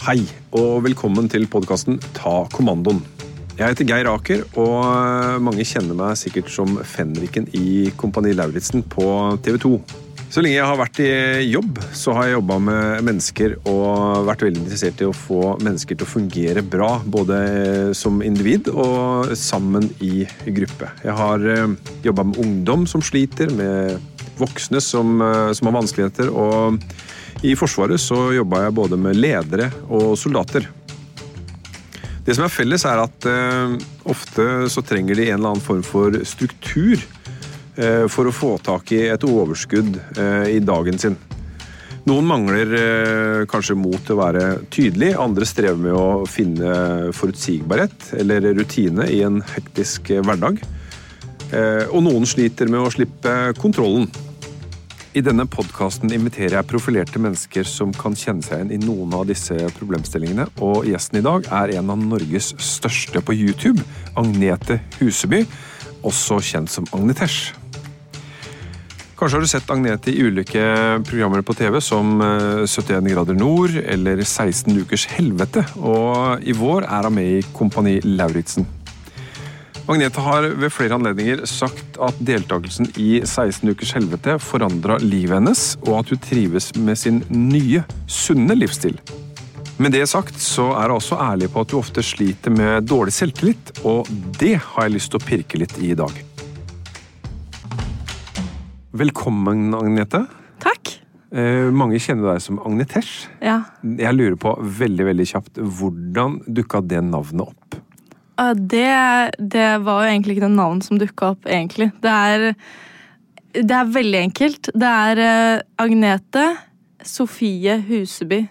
[0.00, 0.22] Hei,
[0.56, 3.02] og velkommen til podkasten Ta kommandoen.
[3.58, 9.04] Jeg heter Geir Aker, og mange kjenner meg sikkert som fenriken i Kompani Lauritzen på
[9.44, 9.72] TV 2.
[10.32, 11.10] Så lenge jeg har vært i
[11.50, 16.00] jobb, så har jeg jobba med mennesker og vært veldig interessert i å få mennesker
[16.00, 17.44] til å fungere bra, både
[18.00, 20.88] som individ og sammen i gruppe.
[21.04, 21.44] Jeg har
[22.08, 24.00] jobba med ungdom som sliter, med
[24.40, 25.20] voksne som,
[25.52, 26.80] som har vanskeligheter, og
[27.42, 30.66] i Forsvaret så jobba jeg både med ledere og soldater.
[32.24, 33.78] Det som er felles, er at eh,
[34.12, 37.00] ofte så trenger de en eller annen form for struktur
[37.80, 41.16] eh, for å få tak i et overskudd eh, i dagen sin.
[42.08, 48.12] Noen mangler eh, kanskje mot til å være tydelig, andre strever med å finne forutsigbarhet
[48.20, 50.60] eller rutine i en hektisk eh, hverdag.
[51.50, 54.08] Eh, og noen sliter med å slippe kontrollen.
[55.10, 59.24] I denne podkasten inviterer jeg profilerte mennesker som kan kjenne seg igjen i noen av
[59.26, 63.82] disse problemstillingene, og gjesten i dag er en av Norges største på YouTube,
[64.20, 65.42] Agnete Huseby,
[66.06, 67.56] også kjent som Agnetesh.
[69.18, 70.62] Kanskje har du sett Agnete i ulike
[71.10, 72.22] programmer på TV, som
[72.62, 77.98] 71 grader nord eller 16 ukers helvete, og i vår er hun med i Kompani
[78.06, 78.79] Lauritzen.
[79.90, 85.62] Agnete har ved flere anledninger sagt at deltakelsen i 16 ukers helvete forandra livet hennes,
[85.82, 89.00] og at hun trives med sin nye, sunne livsstil.
[89.82, 93.16] Med det sagt så er hun også ærlig på at hun ofte sliter med dårlig
[93.18, 94.06] selvtillit, og
[94.38, 96.22] det har jeg lyst til å pirke litt i i dag.
[99.02, 100.22] Velkommen, Agnete.
[100.62, 100.94] Takk.
[101.34, 103.26] Eh, mange kjenner deg som Agnetesh.
[103.42, 103.64] Ja.
[103.82, 107.80] Jeg lurer på veldig veldig kjapt, hvordan dukka det navnet opp?
[108.54, 108.86] Det,
[109.52, 111.90] det var jo egentlig ikke noe navn som dukka opp, egentlig.
[112.00, 112.46] Det er,
[113.58, 114.70] det er veldig enkelt.
[114.72, 116.46] Det er eh, Agnete
[117.04, 118.42] Sofie Huseby.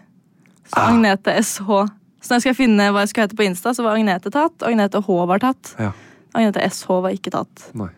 [0.69, 0.91] Så Ah.
[0.91, 1.65] Agnete SH.
[2.21, 4.61] Så når jeg skal finne hva jeg skal hete på Insta, så var Agnete tatt.
[4.67, 5.71] Agnete H var tatt.
[5.81, 5.91] Ja.
[6.37, 7.69] Agnete SH var ikke tatt.
[7.73, 7.89] Nei.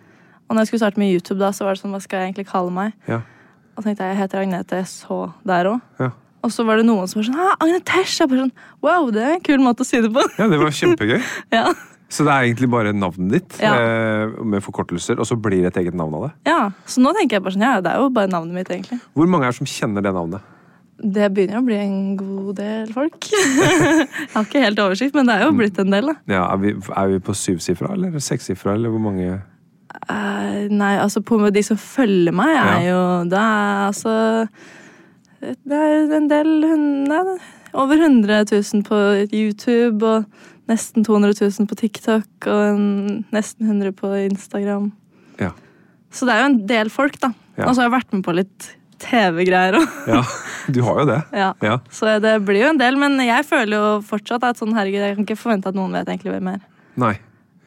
[0.48, 2.32] Og når jeg skulle starte med YouTube, da, så var det sånn, hva skal jeg
[2.32, 2.96] egentlig kalle meg?
[3.12, 3.22] Ja.
[3.76, 5.84] Og tenkte jeg, jeg heter Agnete SH der òg.
[6.00, 6.10] Ja.
[6.44, 8.18] Og så var det noen som var sånn Agne Agnetesh!
[8.22, 10.24] Jeg bare sånn, wow, det er en kul måte å si det på.
[10.40, 11.20] ja, det var kjempegøy.
[11.58, 11.66] ja.
[12.12, 13.74] Så det er egentlig bare navnet ditt Ja.
[13.80, 16.32] eh, med forkortelser, og så blir det et eget navn av det?
[16.52, 16.64] ja.
[16.86, 19.00] Så nå tenker jeg bare sånn, ja, det er jo bare navnet mitt, egentlig.
[19.16, 20.42] Hvor mange er det som kjenner det navnet?
[21.02, 23.26] Det begynner å bli en god del folk.
[23.32, 26.12] jeg har ikke helt oversikt, men det er jo blitt en del.
[26.12, 26.18] da.
[26.30, 29.40] Ja, er, vi, er vi på syvsifra eller sekssifra, eller hvor mange
[30.08, 32.94] Uh, nei, altså på de som følger meg, er Ja.
[32.94, 33.00] jo
[33.30, 34.14] Det er altså
[35.42, 36.50] Det er en del
[37.10, 37.22] nei,
[37.74, 38.98] Over 100 000 på
[39.32, 44.92] YouTube, og nesten 200 000 på TikTok, og en, nesten 100 på Instagram.
[45.40, 45.54] Ja.
[46.12, 47.32] Så det er jo en del folk, da.
[47.56, 47.68] Ja.
[47.68, 48.70] Og så har jeg vært med på litt
[49.02, 49.98] TV-greier òg.
[50.12, 50.22] Ja,
[50.70, 51.20] du har jo det.
[51.44, 51.50] Ja.
[51.64, 51.80] Ja.
[51.94, 55.18] Så det blir jo en del, men jeg føler jo fortsatt at sånn, herregud, jeg
[55.18, 56.62] kan ikke forvente at noen vet egentlig mer.
[57.00, 57.16] Nei.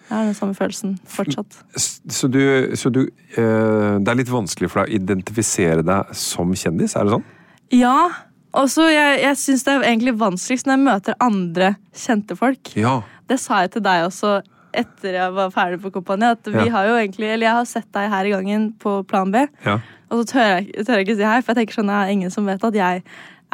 [0.04, 1.56] Jeg har den samme følelsen fortsatt.
[1.80, 2.42] Så du,
[2.76, 7.08] så du eh, Det er litt vanskelig for deg å identifisere deg som kjendis, er
[7.08, 7.24] det sånn?
[7.72, 8.08] Ja,
[8.54, 12.74] og så jeg, jeg syns det er egentlig vanskeligst når jeg møter andre kjente folk.
[12.78, 13.00] Ja.
[13.28, 14.42] Det sa jeg til deg også
[14.74, 16.70] etter jeg var ferdig på Kompani, at vi Ja.
[16.74, 19.78] har jo egentlig Eller jeg har sett deg her i gangen på Plan B, Ja.
[20.10, 22.10] og så tør jeg, tør jeg ikke si hei, for jeg tenker sånn, det er
[22.12, 23.02] ingen som vet at jeg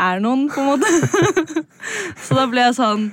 [0.01, 0.89] er noen, på en måte.
[2.25, 3.11] så da ble jeg sånn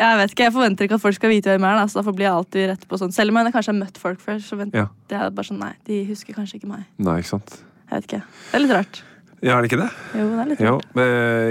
[0.00, 1.98] Jeg vet ikke, jeg forventer ikke at folk skal vite hvem jeg er, da, så
[2.00, 3.12] derfor blir jeg alltid rett på sånn.
[3.12, 4.86] Selv om jeg kanskje har møtt folk før, så venter Ja.
[5.10, 6.86] jeg bare sånn Nei, de husker kanskje ikke meg.
[6.98, 7.58] Nei, ikke sant.
[7.90, 8.22] Jeg vet ikke.
[8.22, 9.02] Det er litt rart.
[9.40, 9.88] Ja, er det ikke det?
[10.18, 10.72] Jo, det er litt jo.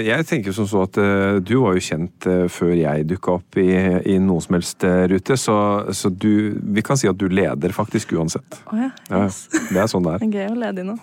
[0.06, 3.58] jeg tenker som så at eh, du var jo kjent eh, før jeg dukka opp
[3.58, 3.66] i,
[4.14, 5.56] i noen som helst eh, rute, så,
[5.98, 8.60] så du Vi kan si at du leder faktisk uansett.
[8.70, 8.92] Å ja.
[9.10, 9.40] Ja, Yes.
[9.74, 10.20] det er sånn det er.
[10.24, 11.00] Det er gøy å lede i noe.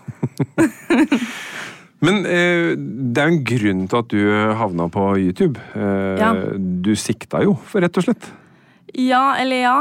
[2.07, 4.23] Men eh, det er jo en grunn til at du
[4.63, 5.61] havna på YouTube.
[5.75, 6.33] Eh, Ja.
[6.87, 8.31] Du sikta jo, for rett og slett.
[8.95, 9.77] Ja eller ja.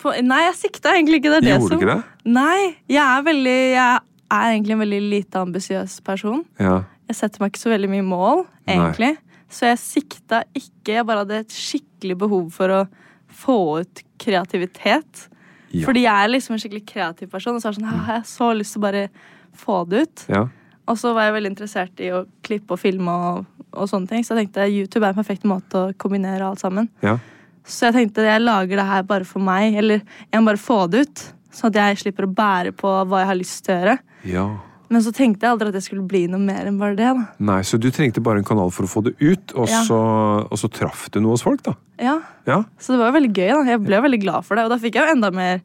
[0.00, 1.34] På, nei, jeg sikta egentlig ikke.
[1.34, 2.02] Det er det Gjorde du ikke det?
[2.32, 3.98] Nei, jeg er veldig Jeg
[4.32, 6.44] er egentlig en veldig lite ambisiøs person.
[6.60, 6.82] Ja.
[7.08, 8.74] Jeg setter meg ikke så veldig mye mål, Nei.
[8.76, 9.12] egentlig.
[9.52, 10.96] Så jeg sikta ikke.
[10.96, 12.80] Jeg bare hadde et skikkelig behov for å
[13.28, 15.28] få ut kreativitet.
[15.74, 15.84] Ja.
[15.86, 18.22] Fordi jeg er liksom en skikkelig kreativ person, og så er det sånn, «Ah, jeg
[18.22, 19.08] har så lyst til å bare
[19.54, 20.26] få det ut.
[20.28, 20.46] ja.
[20.86, 24.20] Og så var jeg veldig interessert i å klippe og filme og, og sånne ting.
[24.20, 26.90] Så jeg tenkte YouTube er en perfekt måte å kombinere alt sammen.
[27.02, 27.18] ja.
[27.64, 30.86] Så jeg tenkte jeg lager det her bare for meg, eller jeg må bare få
[30.92, 31.33] det ut.
[31.54, 33.98] Sånn at jeg slipper å bære på hva jeg har lyst til å gjøre.
[34.36, 34.46] ja.
[34.92, 37.06] Men så tenkte jeg aldri at det skulle bli noe mer enn bare det.
[37.16, 37.22] da.
[37.42, 39.80] Nei, så du trengte bare en kanal for å få det ut, og, Ja.
[39.88, 39.96] så,
[40.44, 41.72] og så traff du noe hos folk, da.
[41.98, 42.58] Ja, Ja.
[42.78, 43.48] Så det var jo veldig gøy.
[43.48, 43.62] da.
[43.72, 45.62] Jeg ble veldig glad for det, og da fikk jeg jo enda mer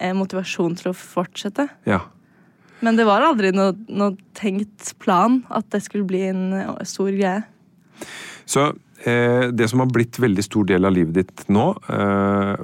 [0.00, 1.68] eh, motivasjon til å fortsette.
[1.86, 2.00] ja.
[2.80, 7.12] Men det var aldri noe, noe tenkt plan at det skulle bli en eh, stor
[7.12, 7.44] greie.
[8.46, 8.72] Så
[9.06, 12.56] eh, det som har blitt veldig stor del av livet ditt nå, eh,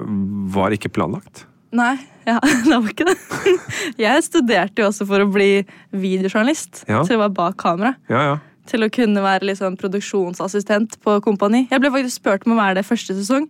[0.51, 1.45] var ikke planlagt.
[1.75, 1.95] Nei,
[2.25, 3.17] ja, det var ikke det.
[4.05, 5.63] Jeg studerte jo også for å bli
[5.93, 6.83] videojournalist.
[6.89, 7.03] Ja.
[7.05, 7.95] Til å være bak kamera.
[8.09, 8.37] Ja, ja.
[8.69, 11.65] Til å kunne være liksom produksjonsassistent på Kompani.
[11.71, 13.47] Jeg ble faktisk spurt om å være det første sesong.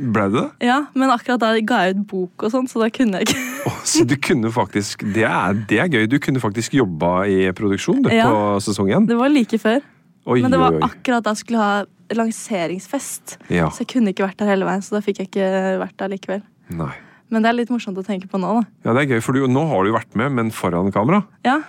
[0.00, 0.68] Ble det det?
[0.70, 3.42] Ja, Men akkurat da ga jeg ut bok, og sånn, så da kunne jeg ikke.
[3.68, 6.06] Oh, så du kunne faktisk det er, det er gøy.
[6.08, 8.30] Du kunne faktisk jobba i produksjon du, Ja.
[8.30, 9.08] på sesong én.
[9.10, 9.82] Det var like før.
[10.30, 11.84] Oi, Men det var akkurat da jeg skulle ha
[12.16, 13.36] lanseringsfest.
[13.52, 13.68] Ja.
[13.70, 15.50] Så jeg kunne ikke vært der hele veien, så da fikk jeg ikke
[15.82, 16.42] vært der likevel.
[16.70, 16.92] Nei.
[17.30, 18.64] Men det er litt morsomt å tenke på nå, da.
[18.84, 21.22] Ja, det er gøy, for du, nå har du jo vært med, men foran kamera.
[21.46, 21.60] Ja,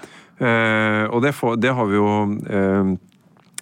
[0.42, 2.06] Eh, og det, får, det har vi jo
[2.50, 2.88] eh,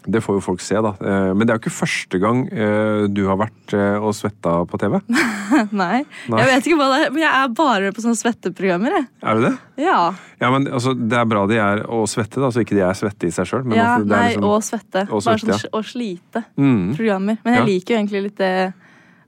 [0.08, 0.94] Det får jo folk se, da.
[0.96, 4.54] Eh, men det er jo ikke første gang eh, du har vært eh, og svetta
[4.70, 4.96] på TV.
[5.76, 6.06] Nei.
[6.32, 6.40] Nei.
[6.40, 8.96] Jeg vet ikke hva det er, men jeg er bare på sånne svetteprogrammer.
[8.96, 9.08] jeg.
[9.28, 9.84] Er det det?
[9.84, 10.00] Ja.
[10.40, 12.96] Ja, men altså, Det er bra de er å svette, da, så ikke de er
[12.96, 13.68] svette i seg sjøl.
[13.76, 15.04] ja nei, og svette.
[15.10, 16.96] og bare svette, sånn å slite mm.
[16.96, 17.68] Men jeg Ja.
[17.68, 18.54] liker jo egentlig litt det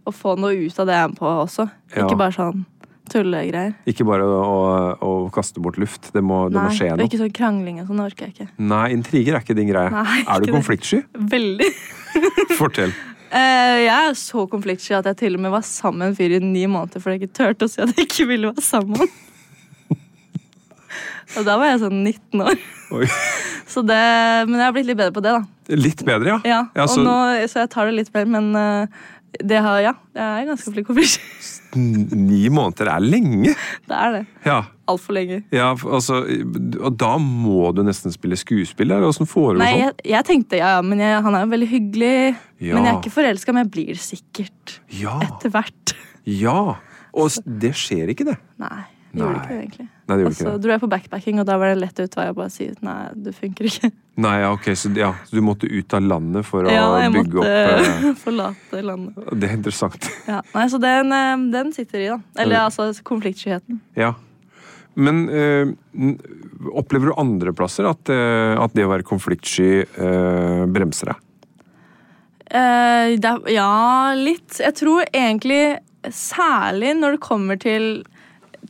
[0.06, 1.68] å få noe ut av det jeg er med på også.
[1.96, 2.06] Ja.
[2.06, 2.66] Ikke bare sånn
[3.12, 3.74] tullegreier.
[3.92, 4.58] Ikke bare å, å,
[5.04, 6.12] å kaste bort luft.
[6.16, 7.00] Det må, det må Nei, skje noe.
[7.02, 8.00] Nei, ikke sånn krangling og sånn.
[8.00, 8.50] Det orker jeg ikke.
[8.72, 9.92] Nei, intriger er ikke din greie.
[9.94, 10.54] Nei, er du det.
[10.56, 11.02] konfliktsky?
[11.34, 11.72] Veldig.
[12.60, 12.94] Fortell.
[13.32, 16.34] Uh, jeg er så konfliktsky at jeg til og med var sammen med en fyr
[16.36, 19.12] i ni måneder fordi jeg ikke turte å si at jeg ikke ville være sammen.
[21.40, 22.58] Og da var jeg sånn 19 år.
[23.72, 24.00] Så det,
[24.50, 25.76] men jeg har blitt litt bedre på det, da.
[25.80, 26.40] Litt bedre, ja.
[26.44, 27.14] Ja, Ja, og så- nå,
[27.48, 28.88] så jeg tar det litt mer, men eh,
[29.40, 31.22] det har, ja, jeg er ganske flink konfliktsky.
[31.80, 33.54] N- Ni måneder er lenge.
[33.88, 34.22] Det er det.
[34.46, 34.58] Ja.
[34.92, 35.38] Altfor lenge.
[35.56, 36.18] ja, altså,
[36.84, 38.92] og da må du nesten spille skuespill?
[38.92, 39.84] eller Åssen foregår Nei, sånn?
[39.86, 42.14] jeg, jeg tenkte ja, men jeg, han er jo veldig hyggelig.
[42.60, 42.76] Ja.
[42.76, 45.16] Men jeg er ikke forelska, men jeg blir det sikkert Ja.
[45.30, 45.96] etter hvert.
[46.28, 46.58] ja.
[47.12, 48.38] Og det skjer ikke, det.
[48.64, 49.42] Nei, det gjorde Nei.
[49.42, 49.86] ikke det, egentlig.
[49.86, 50.62] Nei, det Og gjorde så ikke det.
[50.64, 53.34] dro jeg på backpacking, og da var det lett utvei å bare si nei, det
[53.36, 53.90] funker ikke.
[54.24, 57.14] Nei, ja, ok, så, ja, så du måtte ut av landet for å Ja, jeg
[57.16, 59.32] bygge måtte opp eh, forlate landet.
[59.36, 60.10] Det er interessant.
[60.32, 60.42] Ja.
[60.56, 62.20] Nei, så den, eh, den sitter i, da.
[62.44, 63.82] Eller altså konfliktskyheten.
[64.00, 64.14] Ja.
[64.96, 65.74] Men øh,
[66.76, 71.28] opplever du andre plasser at, at det å være konfliktsky øh, bremser deg?
[72.52, 74.58] Uh, det ja, litt.
[74.60, 75.80] Jeg tror egentlig
[76.12, 77.86] særlig når det kommer til,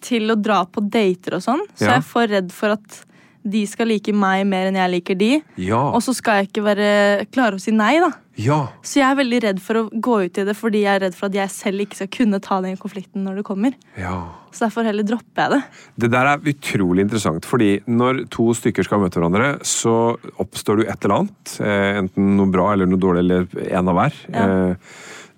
[0.02, 1.96] til å dra på dater og sånn, så Ja.
[1.98, 3.06] er for redd for at
[3.44, 5.30] de skal like meg mer enn jeg liker de.
[5.58, 5.80] Ja.
[5.96, 8.12] Og så skal jeg ikke være klare å si nei, da.
[8.38, 8.68] ja.
[8.86, 11.16] Så jeg er veldig redd for å gå ut i det fordi jeg er redd
[11.18, 13.74] for at jeg selv ikke skal kunne ta den konflikten når det kommer.
[13.98, 14.20] ja.
[14.52, 15.64] Så derfor heller dropper jeg det.
[15.98, 20.86] Det der er utrolig interessant, fordi når to stykker skal møte hverandre, så oppstår det
[20.86, 21.54] jo et eller annet.
[21.62, 24.14] eh, Enten noe bra eller noe dårlig, eller en av hver.
[24.30, 24.44] Ja.
[24.72, 24.76] Eh,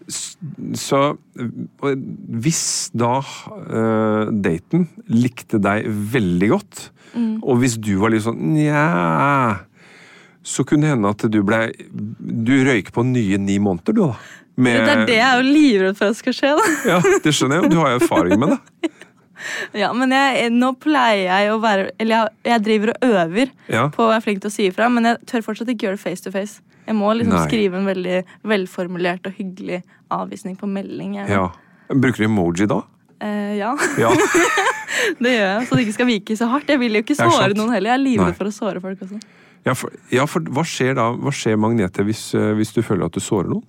[0.09, 0.99] Så
[1.47, 2.63] hvis
[2.97, 7.43] da uh, daten likte deg veldig godt, Mm.
[7.45, 9.59] og hvis du var litt sånn nja
[10.41, 11.59] Så kunne det hende at du ble
[12.17, 14.15] Du røyk på nye ni måneder, du, da.
[14.57, 16.49] Med- Det er det jeg er jo livredd for at skal skje.
[16.57, 16.65] da.
[16.89, 17.65] Ja, det skjønner jeg.
[17.65, 18.89] og Du har jo erfaring med det.
[19.77, 23.87] Ja, Men jeg, nå pleier jeg å være Eller jeg, jeg driver og øver Ja.
[23.93, 26.05] på å være flink til å si ifra, men jeg tør fortsatt ikke gjøre det
[26.07, 26.61] face to face.
[26.87, 27.43] Jeg må liksom Nei.
[27.47, 31.15] skrive en veldig velformulert og hyggelig avvisning på melding.
[31.21, 31.29] Jeg.
[31.29, 31.47] ja.
[31.93, 32.81] Bruker du emoji da?
[33.23, 34.09] Eh, ja, Ja.
[35.23, 35.67] det gjør jeg.
[35.67, 36.69] Så det ikke skal vike så hardt.
[36.69, 37.93] Jeg vil jo ikke såre noen heller.
[37.93, 39.19] Jeg er livredd for å såre folk også.
[39.63, 41.05] Ja, for, ja, for hva skjer da?
[41.15, 43.63] Hva skjer Magnete hvis, eh, hvis du føler at du sårer noen?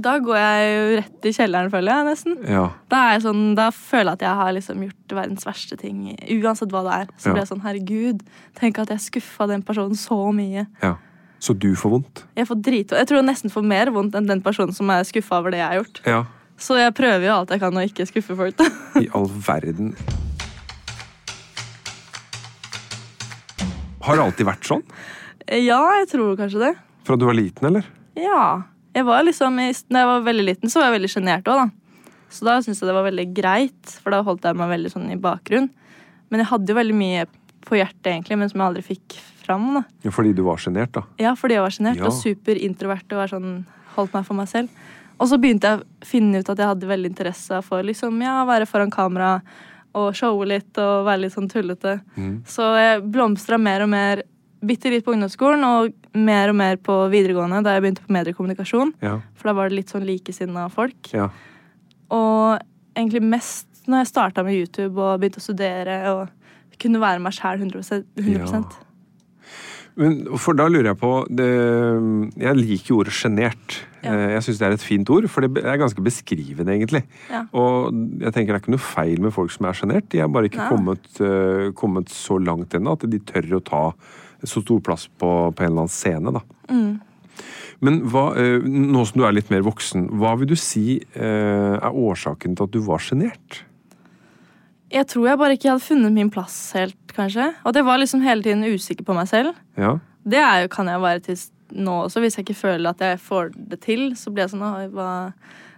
[0.00, 2.36] Da går jeg jo rett i kjelleren, føler jeg nesten.
[2.48, 2.62] Ja.
[2.88, 5.98] Da, er jeg sånn, da føler jeg at jeg har liksom gjort verdens verste ting.
[6.40, 7.10] Uansett hva det er.
[7.20, 7.34] Så Ja.
[7.34, 8.22] blir jeg sånn, herregud,
[8.56, 10.64] tenk at jeg skuffa den personen så mye.
[10.82, 10.94] ja.
[11.42, 12.24] Så du får vondt?
[12.38, 15.04] Jeg får drit, jeg tror jeg nesten får mer vondt enn den personen som er
[15.06, 16.00] skuffa over det jeg har gjort.
[16.08, 16.20] Ja.
[16.60, 18.62] Så jeg prøver jo alt jeg kan å ikke skuffe folk.
[19.02, 19.92] I all verden.
[24.04, 24.84] Har det alltid vært sånn?
[25.48, 26.72] Ja, jeg tror kanskje det.
[27.04, 27.86] Fra du var liten, eller?
[28.16, 28.64] Ja.
[28.94, 32.04] Jeg var liksom, når jeg var veldig liten, så var jeg veldig sjenert òg, da.
[32.34, 35.10] Så da syntes jeg det var veldig greit, for da holdt jeg meg veldig sånn
[35.12, 35.68] i bakgrunn.
[36.30, 37.26] Men jeg hadde jo veldig mye
[37.64, 39.68] på hjertet, egentlig, men som jeg aldri fikk fram.
[39.78, 39.84] da.
[40.06, 41.02] Ja, fordi du var sjenert, da.
[41.20, 42.06] Ja, fordi jeg var sjenert Ja.
[42.08, 43.64] og superintrovert og var sånn,
[43.96, 44.68] holdt meg for meg selv.
[45.20, 48.44] Og så begynte jeg å finne ut at jeg hadde veldig interesse for liksom, ja,
[48.48, 49.40] være foran kamera
[49.94, 52.00] og showe litt og være litt sånn tullete.
[52.18, 52.40] Mm.
[52.50, 54.22] Så jeg blomstra mer og mer
[54.64, 58.92] bitte litt på ungdomsskolen og mer og mer på videregående da jeg begynte på mediekommunikasjon.
[59.04, 59.20] Ja.
[59.36, 61.12] For da var det litt sånn likesinna folk.
[61.12, 61.28] ja.
[62.10, 62.58] Og
[62.96, 66.28] egentlig mest når jeg starta med YouTube og begynte å studere og
[66.80, 68.76] kunne være meg sjæl 100, 100%.
[70.00, 71.46] Men, for da lurer jeg på det,
[72.42, 73.76] Jeg liker ordet sjenert.
[74.02, 74.10] Ja.
[74.10, 77.04] Eh, Jeg syns det er et fint ord, for det er ganske beskrivende, egentlig.
[77.30, 77.44] Ja.
[77.54, 80.08] Og jeg tenker det er ikke noe feil med folk som er sjenert.
[80.10, 83.84] De har bare ikke kommet, eh, kommet så langt ennå at de tør å ta
[84.44, 86.32] så stor plass på, på en eller annen scene.
[86.34, 86.42] da.
[86.68, 87.00] Mm.
[87.84, 91.86] Men hva, eh, nå som du er litt mer voksen, hva vil du si er
[91.94, 93.62] årsaken til at du var sjenert?
[94.94, 97.50] Jeg tror jeg bare ikke hadde funnet min plass helt, kanskje.
[97.66, 99.56] Og det var liksom hele tiden usikker på meg selv.
[99.80, 99.96] Ja.
[100.24, 101.40] Det jo, kan jeg være til
[101.74, 102.22] nå også.
[102.22, 105.14] Hvis jeg ikke føler at jeg får det til, så blir jeg sånn hva?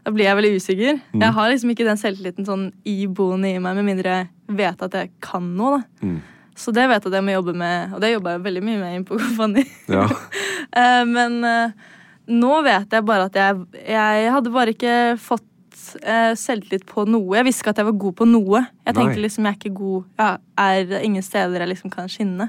[0.06, 1.00] Da blir jeg veldig usikker.
[1.18, 4.94] Jeg har liksom ikke den selvtilliten sånn iboende i meg, med mindre jeg vet at
[4.94, 5.80] jeg kan noe.
[5.80, 6.06] da.
[6.06, 6.20] Mm.
[6.56, 8.78] Så det vet jeg at jeg må jobbe med, og det jobba jeg veldig mye
[8.80, 9.66] med inn på Kompani.
[9.92, 10.06] ja.
[10.76, 11.70] Eh, Men eh,
[12.28, 15.44] nå vet jeg bare at jeg, jeg hadde bare ikke fått
[16.02, 17.36] eh, selvtillit på noe.
[17.38, 18.60] Jeg visste ikke at jeg var god på noe.
[18.86, 19.00] Jeg Nei.
[19.00, 20.28] tenkte liksom jeg er ikke god ja,
[20.66, 22.48] er ingen steder jeg liksom kan skinne.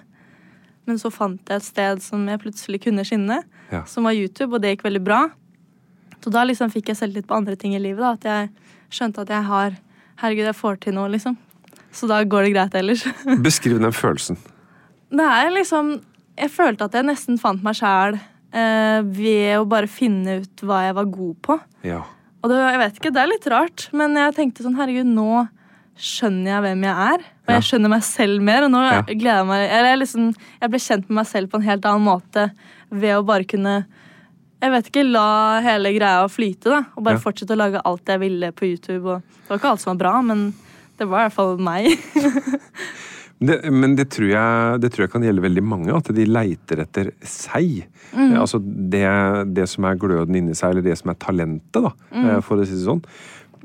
[0.87, 3.41] Men så fant jeg et sted som jeg plutselig kunne skinne,
[3.71, 3.83] Ja.
[3.85, 5.29] som var YouTube, og det gikk veldig bra.
[6.23, 7.99] Så da liksom fikk jeg selvtillit på andre ting i livet.
[7.99, 8.49] da, At jeg
[8.89, 9.77] skjønte at jeg har
[10.17, 11.35] Herregud, jeg får til noe, liksom.
[11.93, 13.03] Så da går det greit ellers.
[13.45, 14.37] Beskriv den følelsen.
[15.11, 16.01] Det er liksom
[16.37, 18.17] Jeg følte at jeg nesten fant meg sjæl
[18.53, 21.59] eh, ved å bare finne ut hva jeg var god på.
[21.83, 22.01] Ja.
[22.43, 25.47] Og det, jeg vet ikke, det er litt rart, men jeg tenkte sånn Herregud, nå
[25.97, 27.23] skjønner jeg hvem jeg er.
[27.47, 28.63] Og jeg skjønner meg selv mer.
[28.67, 29.01] Og nå Ja.
[29.07, 30.27] gleder jeg meg Eller jeg, liksom,
[30.61, 32.51] jeg ble kjent med meg selv på en helt annen måte
[32.91, 33.85] ved å bare kunne
[34.57, 36.79] jeg vet ikke, la hele greia flyte, da.
[36.97, 37.21] Og bare Ja.
[37.21, 39.05] fortsette å lage alt jeg ville på YouTube.
[39.05, 40.53] Og det var ikke alt som var bra, men
[40.97, 41.93] det var i hvert fall meg.
[43.39, 46.79] Det, men det tror, jeg, det tror jeg kan gjelde veldig mange, at de leiter
[46.81, 47.83] etter seg.
[48.15, 48.31] Mm.
[48.33, 49.03] Eh, Altså det,
[49.53, 52.25] det som er gløden inni seg, eller det som er talentet, da, Mm.
[52.31, 53.03] eh, for å si det sånn.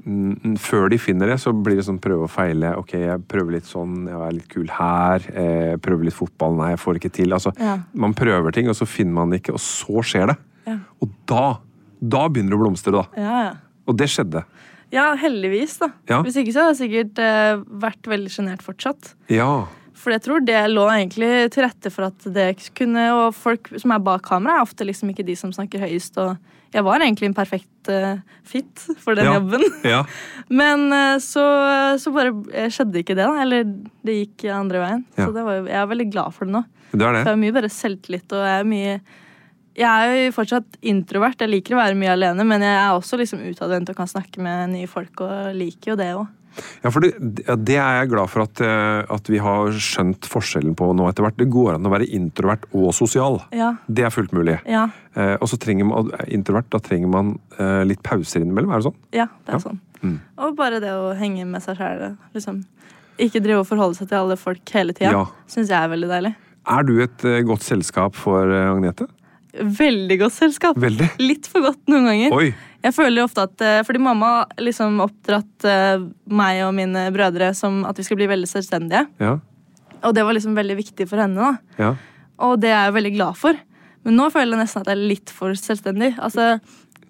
[0.05, 2.75] Mm, Før de finner det, så blir det sånn prøve og feile.
[2.77, 5.23] Ok, jeg prøver litt sånn, jeg er litt kul her.
[5.33, 7.33] Eh, prøver litt fotball, nei, jeg får det ikke til.
[7.33, 7.79] Altså, Ja.
[7.95, 10.37] Man prøver ting, og så finner man det ikke, og så skjer det.
[10.67, 10.79] Ja.
[11.01, 11.59] Og da,
[12.03, 13.07] da begynner det å blomstre, da.
[13.17, 13.53] Ja.
[13.87, 14.45] Og det skjedde.
[14.93, 15.89] Ja, heldigvis, da.
[16.11, 16.21] Ja.
[16.25, 19.15] Hvis ikke så hadde jeg sikkert eh, vært veldig sjenert fortsatt.
[19.33, 19.65] Ja.
[19.97, 23.93] For jeg tror det lå egentlig til rette for at det kunne Og folk som
[23.95, 26.19] er bak kamera, er ofte liksom ikke de som snakker høyest.
[26.19, 26.35] Og
[26.75, 28.19] jeg var egentlig en perfekt uh,
[28.49, 29.37] fit for den Ja.
[29.39, 29.65] jobben.
[29.95, 30.03] ja.
[30.51, 31.45] Men uh, så,
[32.03, 33.43] så bare eh, skjedde ikke det, da.
[33.45, 33.69] Eller
[34.03, 35.05] det gikk andre veien.
[35.17, 35.27] Ja.
[35.27, 36.65] Så det var, jeg er veldig glad for det nå.
[36.93, 37.23] Det er det.
[37.23, 38.97] For jeg har mye bare selvtillit, og jeg er mye
[39.77, 41.41] jeg er jo fortsatt introvert.
[41.41, 44.39] Jeg liker å være mye alene, men jeg er også liksom utadvendt og kan snakke
[44.43, 45.21] med nye folk.
[45.21, 46.29] og liker jo det også.
[46.85, 47.15] Ja, for det,
[47.65, 51.25] det er jeg glad for at, eh, at vi har skjønt forskjellen på nå etter
[51.25, 51.39] hvert.
[51.41, 53.39] Det går an å være introvert og sosial.
[53.57, 54.59] Ja, Det er fullt mulig.
[54.69, 58.71] ja, Eh, og så trenger man introvert, da trenger man eh, litt pauser innimellom.
[58.73, 58.95] Er det sånn?
[59.13, 59.59] ja, det er Ja.
[59.59, 59.81] sånn.
[60.03, 60.21] Mm.
[60.39, 62.17] Og bare det å henge med seg sjæl.
[62.35, 62.65] Liksom.
[63.19, 65.11] Ikke drive og forholde seg til alle folk hele tida.
[65.13, 65.25] Ja.
[65.47, 66.35] Syns jeg er veldig deilig.
[66.67, 69.07] Er du et eh, godt selskap for eh, Agnete?
[69.53, 70.77] Veldig godt selskap.
[70.81, 71.09] Veldig.
[71.21, 72.33] Litt for godt noen ganger.
[72.37, 72.53] Oi!
[72.83, 77.85] Jeg føler ofte at, eh, Fordi mamma liksom oppdratt eh, meg og mine brødre som
[77.87, 79.05] at vi skal bli veldig selvstendige.
[79.23, 79.37] Ja.
[80.03, 81.37] Og det var liksom veldig viktig for henne.
[81.37, 81.59] da.
[81.79, 81.93] ja.
[82.43, 83.55] Og det er jeg veldig glad for.
[84.03, 86.15] Men nå føler jeg nesten at jeg er litt for selvstendig.
[86.19, 86.59] Altså,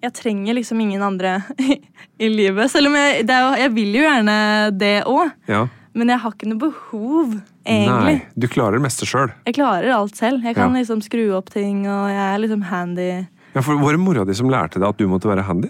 [0.03, 1.37] Jeg trenger liksom ingen andre
[2.19, 2.69] i livet.
[2.69, 4.35] Selv om jeg, jo- jeg vil jo gjerne
[4.77, 5.31] det òg.
[5.47, 5.63] ja.
[5.93, 7.33] Men jeg har ikke noe behov,
[7.69, 8.15] egentlig.
[8.17, 9.29] Nei, du klarer det meste sjøl.
[9.45, 10.41] Jeg klarer alt selv.
[10.43, 10.79] Jeg kan Ja.
[10.81, 13.27] liksom skru opp ting, og jeg er liksom handy.
[13.53, 15.69] Ja, for var det mora di som lærte deg at du måtte være handy?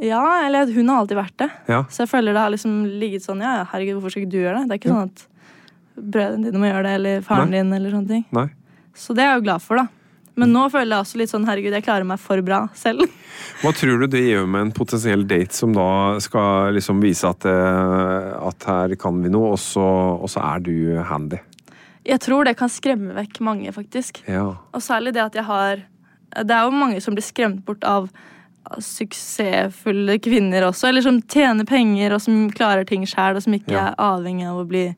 [0.00, 1.50] Ja, eller hun har alltid vært det.
[1.68, 1.82] Ja.
[1.90, 4.38] Så jeg føler det har liksom ligget sånn Ja, ja, herregud, hvorfor skal ikke du
[4.38, 4.68] gjøre det?
[4.68, 5.26] Det er ikke sånn at
[6.00, 7.58] brødrene dine må gjøre det, eller faren Nei.
[7.58, 8.24] din, eller sånne ting.
[8.32, 8.46] Nei.
[8.94, 9.88] Så det er jeg jo glad for, da.
[10.40, 13.04] Men nå føler jeg også litt sånn herregud, jeg klarer meg for bra selv.
[13.62, 17.46] Hva tror du det gjør med en potensiell date som da skal liksom vise at,
[17.48, 19.84] eh, at her kan vi noe, og så,
[20.16, 20.74] og så er du
[21.10, 21.40] handy?
[22.08, 24.22] Jeg tror det kan skremme vekk mange, faktisk.
[24.26, 24.46] Ja.
[24.72, 25.82] Og særlig det at jeg har
[26.30, 28.06] Det er jo mange som blir skremt bort av
[28.70, 33.56] av suksessfulle kvinner også, eller som tjener penger og som klarer ting sjæl, og som
[33.56, 33.88] ikke Ja.
[33.88, 34.94] er avhengig av å bli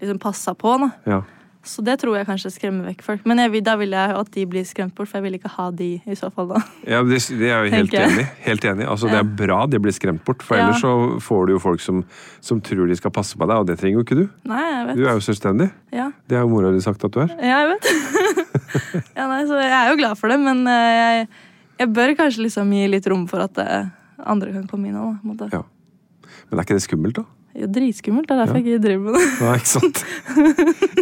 [0.00, 0.78] liksom passa på.
[0.78, 0.90] Da.
[1.06, 1.22] ja.
[1.62, 3.24] Så det tror jeg kanskje skremmer vekk folk.
[3.28, 5.66] Men vil- da vil jeg at de blir skremt bort, for jeg vil ikke ha
[5.70, 6.60] de i så fall da.
[6.88, 8.24] Ja, det, det er jo helt enig.
[8.46, 8.86] Helt enig.
[8.88, 10.64] Altså, Det er bra de blir skremt bort, for Ja.
[10.70, 12.00] ellers så får du jo folk som,
[12.40, 14.24] som tror de skal passe på deg, og det trenger jo ikke du.
[14.48, 14.96] Nei, jeg vet.
[14.96, 15.70] Du er jo selvstendig.
[15.92, 17.28] Ja, Det har jo mora di sagt at du er.
[17.44, 17.84] ja jeg vet.
[19.18, 21.28] ja, nei, så jeg er jo glad for det, men eh, jeg,
[21.84, 23.84] jeg bør kanskje liksom gi litt rom for at eh,
[24.24, 25.20] andre kan komme inn òg.
[25.28, 25.50] måte.
[25.52, 25.60] Ja.
[26.48, 27.24] Men er ikke det skummelt, da?
[27.60, 28.28] Jo dritskummelt.
[28.30, 29.28] Det er derfor jeg ikke driver med det.
[29.44, 30.04] Nei, ikke sant?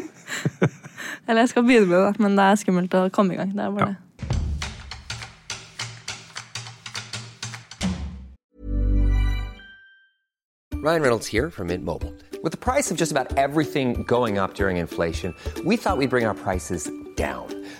[1.28, 3.50] Eller jeg skal begynne med det, men det er skummelt å komme i gang.
[3.56, 3.94] Det er bare Ja.
[3.94, 3.96] det.
[10.74, 12.14] Ryan Reynolds here from Mint Mobile.
[12.42, 16.24] With the price of just about everything going up during inflation, we thought we'd bring
[16.24, 17.57] our prices down.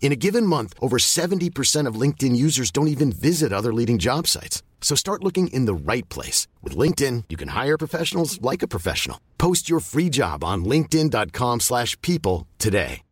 [0.00, 4.28] In a given month, over 70% of LinkedIn users don't even visit other leading job
[4.28, 4.62] sites.
[4.80, 6.46] So start looking in the right place.
[6.62, 9.18] With LinkedIn, you can hire professionals like a professional.
[9.36, 13.02] Post your free job on linkedin.com/people slash people today.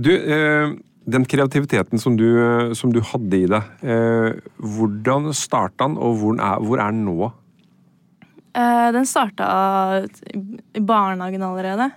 [0.00, 0.70] Du, eh,
[1.04, 6.16] den kreativiteten som du, eh, som du hadde i deg, eh, hvordan starta den, og
[6.16, 7.32] hvor, er, hvor er den nå?
[8.56, 9.48] Eh, den starta
[10.74, 11.90] i barnehagen allerede.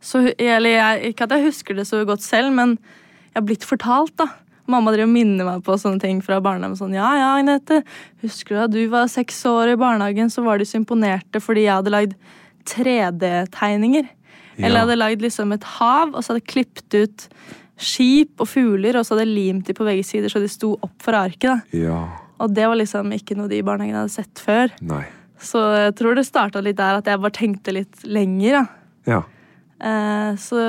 [0.00, 3.66] Så, eller jeg, ikke at jeg husker det så godt selv, men jeg har blitt
[3.66, 4.28] fortalt, da.
[4.68, 6.76] Mamma driver minner meg på sånne ting fra barnehagen.
[6.78, 7.80] Sånn, ja, ja, Agnete,
[8.22, 11.64] husker du da du var seks år i barnehagen, så var de så imponerte fordi
[11.66, 12.14] jeg hadde lagd
[12.68, 14.10] 3D-tegninger.
[14.58, 17.26] Eller jeg hadde lagd liksom et hav, og så hadde jeg klippet ut
[17.78, 20.72] skip og fugler, og så hadde jeg limt de på begge sider så de sto
[20.82, 21.48] opp for arket.
[21.52, 21.78] da.
[21.78, 22.00] Ja.
[22.42, 24.74] Og det var liksom ikke noe de i barnehagen hadde sett før.
[24.82, 25.04] Nei.
[25.42, 28.66] Så jeg tror det starta litt der at jeg bare tenkte litt lenger.
[29.08, 29.22] Ja.
[29.78, 30.60] Eh, så,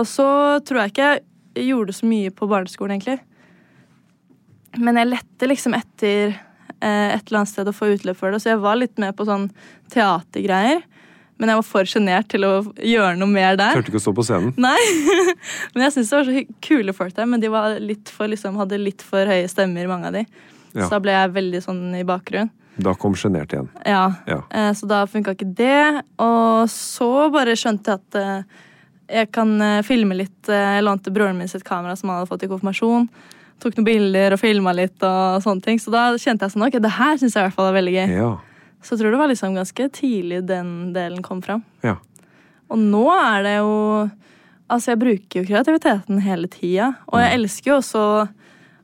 [0.00, 0.28] og så
[0.66, 1.10] tror jeg ikke
[1.58, 3.18] jeg gjorde så mye på barneskolen, egentlig.
[4.78, 8.42] Men jeg lette liksom etter eh, et eller annet sted å få utløp for det,
[8.42, 9.48] så jeg var litt med på sånn
[9.94, 10.84] teatergreier.
[11.38, 12.52] Men jeg var for sjenert til å
[12.82, 13.78] gjøre noe mer der.
[13.78, 14.54] Turte ikke å stå på scenen.
[14.68, 14.78] Nei,
[15.74, 18.58] Men jeg syns det var så kule folk der, men de var litt for, liksom,
[18.58, 20.24] hadde litt for høye stemmer, mange av de.
[20.74, 20.84] Ja.
[20.84, 22.50] Så da ble jeg veldig sånn i bakgrunnen.
[22.78, 23.68] Da kom sjenert igjen.
[23.86, 24.42] Ja, Ja.
[24.50, 26.02] eh, så da funka ikke det.
[26.18, 28.42] Og så bare skjønte jeg at eh,
[29.18, 30.46] jeg kan eh, filme litt.
[30.46, 33.08] Jeg lånte broren min sitt kamera som han hadde fått i konfirmasjon.
[33.58, 35.78] Tok noen bilder og filma litt og sånne ting.
[35.82, 37.94] Så da kjente jeg sånn, ok, det her syns jeg i hvert fall er veldig
[37.96, 38.12] gøy.
[38.14, 38.36] Ja.
[38.80, 41.64] Så jeg tror det var liksom ganske tidlig den delen kom fram.
[41.82, 41.96] Ja.
[42.70, 44.10] Og nå er det jo
[44.70, 46.90] Altså, jeg bruker jo kreativiteten hele tida.
[47.08, 47.22] Og Mm.
[47.24, 48.02] jeg elsker jo også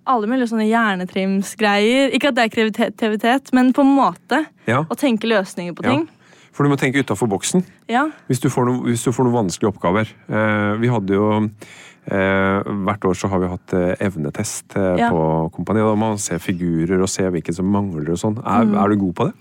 [0.07, 2.13] alle mulige sånne hjernetrimsgreier.
[2.15, 4.45] Ikke at det er kreativitet, men på en måte.
[4.69, 4.83] Ja.
[4.85, 5.91] Å tenke løsninger på Ja.
[5.91, 6.09] ting.
[6.53, 7.65] For du må tenke utafor boksen.
[7.89, 8.09] Ja.
[8.29, 10.07] Hvis du får, noe, noen vanskelige oppgaver.
[10.29, 11.51] Eh, vi hadde jo
[12.07, 15.11] eh, Hvert år så har vi hatt eh, evnetest eh, Ja.
[15.11, 15.83] på kompaniet.
[15.89, 18.39] Da må man se figurer og se hvilke som mangler og sånn.
[18.45, 18.77] Er, Mm.
[18.85, 19.35] er du god på det?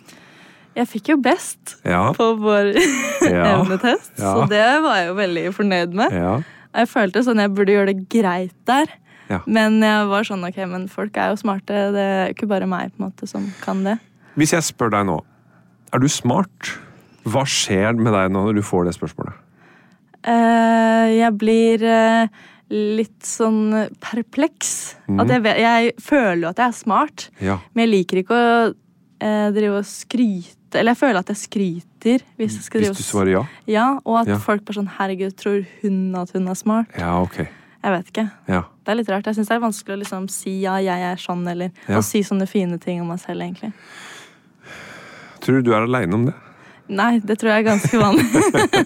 [0.75, 2.11] Jeg fikk jo best Ja.
[2.13, 2.73] på vår
[3.29, 3.61] Ja.
[3.61, 4.33] evnetest, Ja.
[4.33, 6.11] så det var jeg jo veldig fornøyd med.
[6.11, 6.41] Ja.
[6.73, 8.87] Jeg følte sånn jeg burde gjøre det greit der.
[9.33, 9.41] Ja.
[9.49, 11.83] Men jeg var sånn ok, men folk er jo smarte.
[11.95, 13.97] Det er ikke bare meg på en måte som kan det.
[14.39, 15.19] Hvis jeg spør deg nå,
[15.93, 16.73] er du smart?
[17.23, 19.37] Hva skjer med deg nå når du får det spørsmålet?
[20.23, 22.27] Uh, jeg blir uh,
[22.71, 24.95] litt sånn perpleks.
[25.07, 25.23] Mm.
[25.29, 27.57] Jeg, vet, jeg føler jo at jeg er smart, Ja.
[27.73, 30.79] men jeg liker ikke å uh, drive og skryte.
[30.79, 32.23] Eller jeg føler at jeg skryter.
[32.39, 33.43] Hvis, jeg Hvis du svarer ja?
[33.69, 34.39] Ja, og at Ja.
[34.41, 36.87] folk bare sånn Herregud, tror hun at hun er smart?
[36.97, 37.43] Ja, ok.
[37.83, 38.23] Jeg vet ikke.
[38.47, 38.61] Ja.
[38.83, 39.25] Det er litt rart.
[39.27, 41.97] Jeg syns det er vanskelig å liksom si ja, jeg er sånn, eller Ja.
[41.99, 43.73] å si sånne fine ting om meg selv, egentlig.
[45.43, 46.33] Tror du du er aleine om det?
[46.93, 48.25] Nei, det tror jeg er ganske vanlig.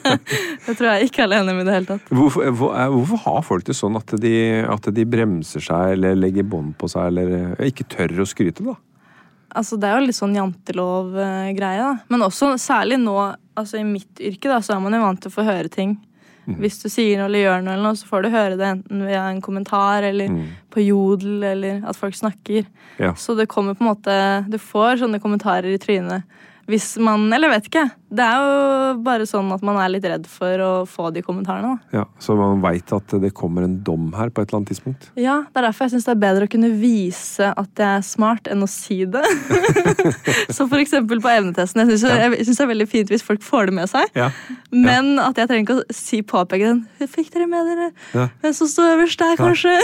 [0.67, 2.09] det tror jeg ikke er alene med i det hele tatt.
[2.13, 4.33] Hvorfor, hvor- eh, hvorfor har folk det sånn at de,
[4.69, 8.65] at de bremser seg eller legger bånd på seg eller eh, ikke tør å skryte,
[8.65, 8.75] da?
[9.57, 11.93] Altså, det er jo litt sånn jantelov-greie, da.
[12.13, 13.15] Men også særlig nå,
[13.57, 15.95] altså i mitt yrke, da, så er man jo vant til å få høre ting.
[16.47, 16.59] Mhm.
[16.63, 19.05] Hvis du sier noe eller gjør noe, eller noe, så får du høre det enten
[19.05, 20.31] via en kommentar eller
[20.71, 22.65] på jodel, eller at folk snakker.
[22.97, 23.13] Ja.
[23.19, 26.23] Så det kommer på en måte Du får sånne kommentarer i trynet
[26.67, 27.89] hvis man Eller vet ikke.
[28.07, 31.73] Det er jo bare sånn at man er litt redd for å få de kommentarene,
[31.75, 31.99] da.
[31.99, 35.09] Ja, Så man veit at det kommer en dom her på et eller annet tidspunkt?
[35.19, 38.05] Ja, det er derfor jeg syns det er bedre å kunne vise at jeg er
[38.07, 39.25] smart, enn å si det.
[40.55, 41.83] så for eksempel på evnetesten.
[41.83, 42.31] Jeg syns ja.
[42.31, 44.07] det er veldig fint hvis folk får det med seg.
[44.15, 44.31] Ja.
[44.71, 46.83] Men at jeg trenger ikke å si påpeke den.
[47.11, 48.29] Fikk dere med dere Ja.
[48.41, 49.75] hvem som sto øverst der, kanskje?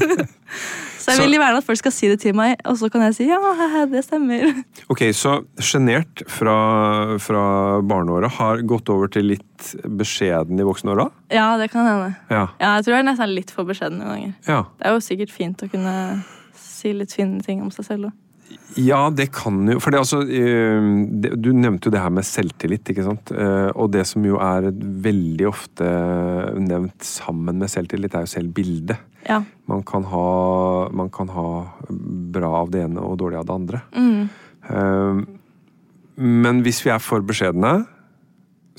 [1.00, 3.18] så jeg vil gjerne at folk skal si det til meg, og så kan jeg
[3.20, 3.38] si ja,
[3.90, 4.48] det stemmer.
[4.92, 6.56] Ok, Så sjenert fra,
[7.20, 7.49] fra
[7.86, 11.08] barneåra har gått over til litt beskjeden i voksenåra?
[11.32, 12.14] Ja, det kan hende.
[12.30, 12.46] Ja.
[12.60, 14.34] Ja, jeg tror jeg er nesten litt for beskjeden noen ganger.
[14.48, 14.62] ja.
[14.78, 15.94] Det er jo sikkert fint å kunne
[16.56, 18.18] si litt fine ting om seg selv òg.
[18.74, 22.82] Ja, det kan jo For det, altså, eh, du nevnte jo det her med selvtillit,
[22.90, 23.30] ikke sant?
[23.30, 25.86] Eh, Og det som jo er veldig ofte
[26.58, 28.98] nevnt sammen med selvtillit, er jo selvbildet.
[29.28, 29.42] Ja.
[29.70, 31.46] Man kan ha, man kan ha
[31.90, 33.82] bra av det ene og dårlig av det andre.
[33.94, 35.39] Mm.
[36.20, 37.86] Men hvis vi er for beskjedne,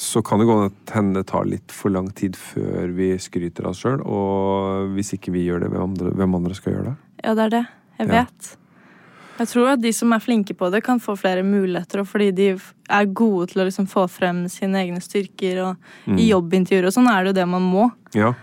[0.02, 0.56] så kan det gå
[0.94, 4.02] hende det tar litt for lang tid før vi skryter av oss sjøl.
[4.06, 6.96] Og hvis ikke vi gjør det, hvem andre, hvem andre skal gjøre det?
[7.26, 7.64] Ja, det er det.
[8.00, 8.24] Jeg Ja.
[8.24, 8.58] vet.
[9.42, 12.32] Jeg tror at de som er flinke på det, kan få flere muligheter, og fordi
[12.32, 12.48] de
[12.90, 15.64] er gode til å liksom få frem sine egne styrker.
[15.70, 15.78] Og
[16.08, 16.20] Mm.
[16.20, 17.92] I jobbintervjuer og sånn er det jo det man må.
[18.14, 18.34] Ja.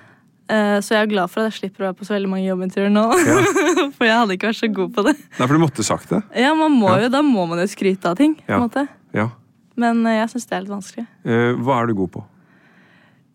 [0.49, 2.47] Eh, Så jeg er glad for at jeg slipper å være på så veldig mange
[2.49, 3.03] jobbintervjuer nå.
[3.97, 5.15] for jeg hadde ikke vært så god på det.
[5.39, 6.23] Nei, for du måtte sagt det.
[6.41, 7.03] Ja, man må Ja.
[7.05, 8.35] jo, Da må man jo skryte av ting.
[8.37, 8.57] på Ja.
[8.57, 8.87] en måte.
[9.13, 9.29] Ja.
[9.77, 11.07] Men eh, jeg syns det er litt vanskelig.
[11.25, 12.25] Eh, Hva er du god på?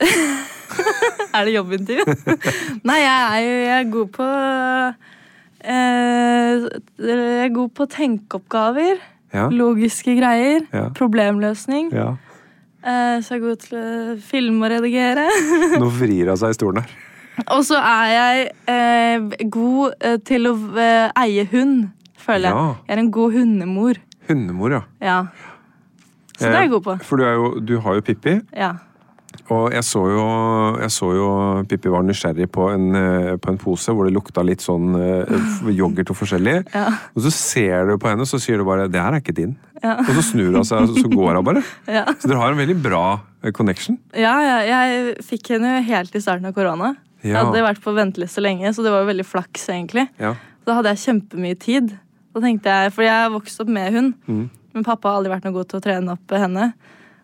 [1.34, 2.04] Er det jobbintervju?
[2.89, 4.28] Nei, jeg er jo jeg er god på
[5.63, 6.65] eh,
[6.97, 9.02] Jeg er god på tenkeoppgaver.
[9.34, 9.47] Ja.
[9.49, 10.65] Logiske greier.
[10.73, 10.88] Ja.
[10.97, 11.89] Problemløsning.
[11.93, 12.12] Ja.
[12.84, 15.26] Eh, så jeg er god til å filme og redigere.
[15.82, 16.93] Nå vrir hun seg i stolen her.
[17.47, 21.89] Og så er jeg eh, god eh, til å eh, eie hund,
[22.23, 22.55] føler jeg.
[22.55, 22.75] Ja.
[22.87, 23.99] Jeg er en god hundemor.
[24.29, 24.81] Hundemor, ja.
[25.03, 25.17] Ja.
[26.37, 26.97] Så det er jeg god på.
[26.97, 28.71] Eh, For du, jo, du har jo Pippi, Ja.
[29.49, 30.23] og jeg så jo,
[30.81, 31.27] jeg så jo
[31.69, 35.35] Pippi var nysgjerrig på en, eh, på en pose hvor det lukta litt sånn eh,
[35.79, 36.55] yoghurt og forskjellig.
[36.73, 36.87] Ja.
[37.13, 39.55] Og så ser du på henne, så sier du bare 'det her er ikke din'.
[39.83, 39.97] Ja.
[39.99, 41.63] Og så snur hun seg, og så går hun bare.
[41.91, 42.05] Ja.
[42.15, 43.97] Så dere har en veldig bra eh, connection.
[44.15, 46.95] Ja, ja, jeg fikk henne helt i starten av korona.
[47.23, 50.09] Jeg hadde vært på venteliste lenge, så det var jo veldig flaks, egentlig.
[50.19, 50.36] Ja.
[50.65, 51.93] Da hadde jeg kjempemye tid.
[52.33, 54.49] Da tenkte jeg, For jeg vokste opp med hund, Mm.
[54.73, 56.73] men pappa har aldri vært noe god til å trene opp henne.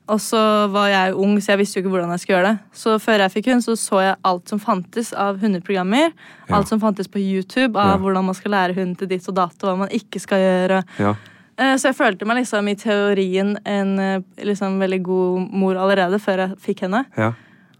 [0.09, 2.59] Og så var jeg ung, så jeg visste jo ikke hvordan jeg skulle gjøre det.
[2.73, 6.11] Så før jeg fikk hund, så så jeg alt som fantes av hundeprogrammer.
[6.49, 6.55] Ja.
[6.57, 7.97] Alt som fantes på YouTube av Ja.
[7.97, 10.83] hvordan man skal lære hunden til ditt og datt, og hva man ikke skal gjøre.
[10.97, 11.13] Ja.
[11.59, 16.19] Eh, Så jeg følte meg liksom i teorien en eh, liksom veldig god mor allerede
[16.19, 17.05] før jeg fikk henne.
[17.17, 17.33] Ja.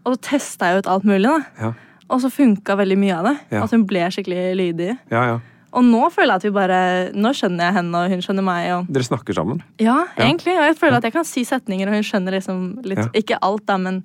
[0.06, 1.24] Og så testa jeg ut alt mulig,
[1.58, 1.74] da.
[2.10, 3.36] Og så funka veldig mye av det.
[3.54, 3.62] Ja.
[3.64, 4.98] At hun ble skikkelig lydig.
[5.12, 5.38] ja, ja.
[5.70, 6.78] Og nå føler jeg at vi bare
[7.14, 8.64] Nå skjønner jeg henne, og hun skjønner meg.
[8.74, 9.60] Og, Dere snakker sammen?
[9.78, 10.56] ja, egentlig.
[10.58, 13.04] Og jeg føler at jeg kan si setninger, og hun skjønner liksom litt.
[13.14, 14.00] Ikke alt, da, men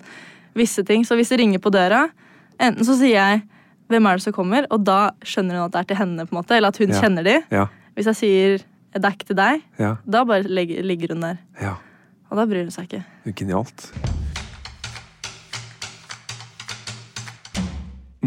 [0.54, 1.02] visse ting.
[1.04, 2.04] Så hvis det ringer på døra,
[2.62, 3.42] enten så sier jeg
[3.90, 6.34] 'Hvem er det som kommer?' og da skjønner hun at det er til henne, på
[6.34, 6.56] en måte.
[6.56, 7.42] Eller at hun kjenner de.
[7.50, 7.66] Ja.
[7.96, 8.58] Hvis jeg sier
[8.94, 11.38] 'Det er ikke til deg', da bare ligger hun der.
[11.60, 11.74] ja.
[12.30, 13.04] Og da bryr hun seg ikke.
[13.34, 13.90] Genialt.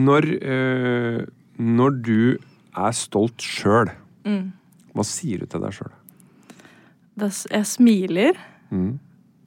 [0.06, 1.26] Når, eh,
[1.60, 2.38] når du
[2.78, 3.92] er stolt sjøl,
[4.26, 4.52] Mm.
[4.94, 5.92] hva sier du til deg sjøl?
[7.52, 8.34] Jeg smiler,
[8.72, 9.00] Mm.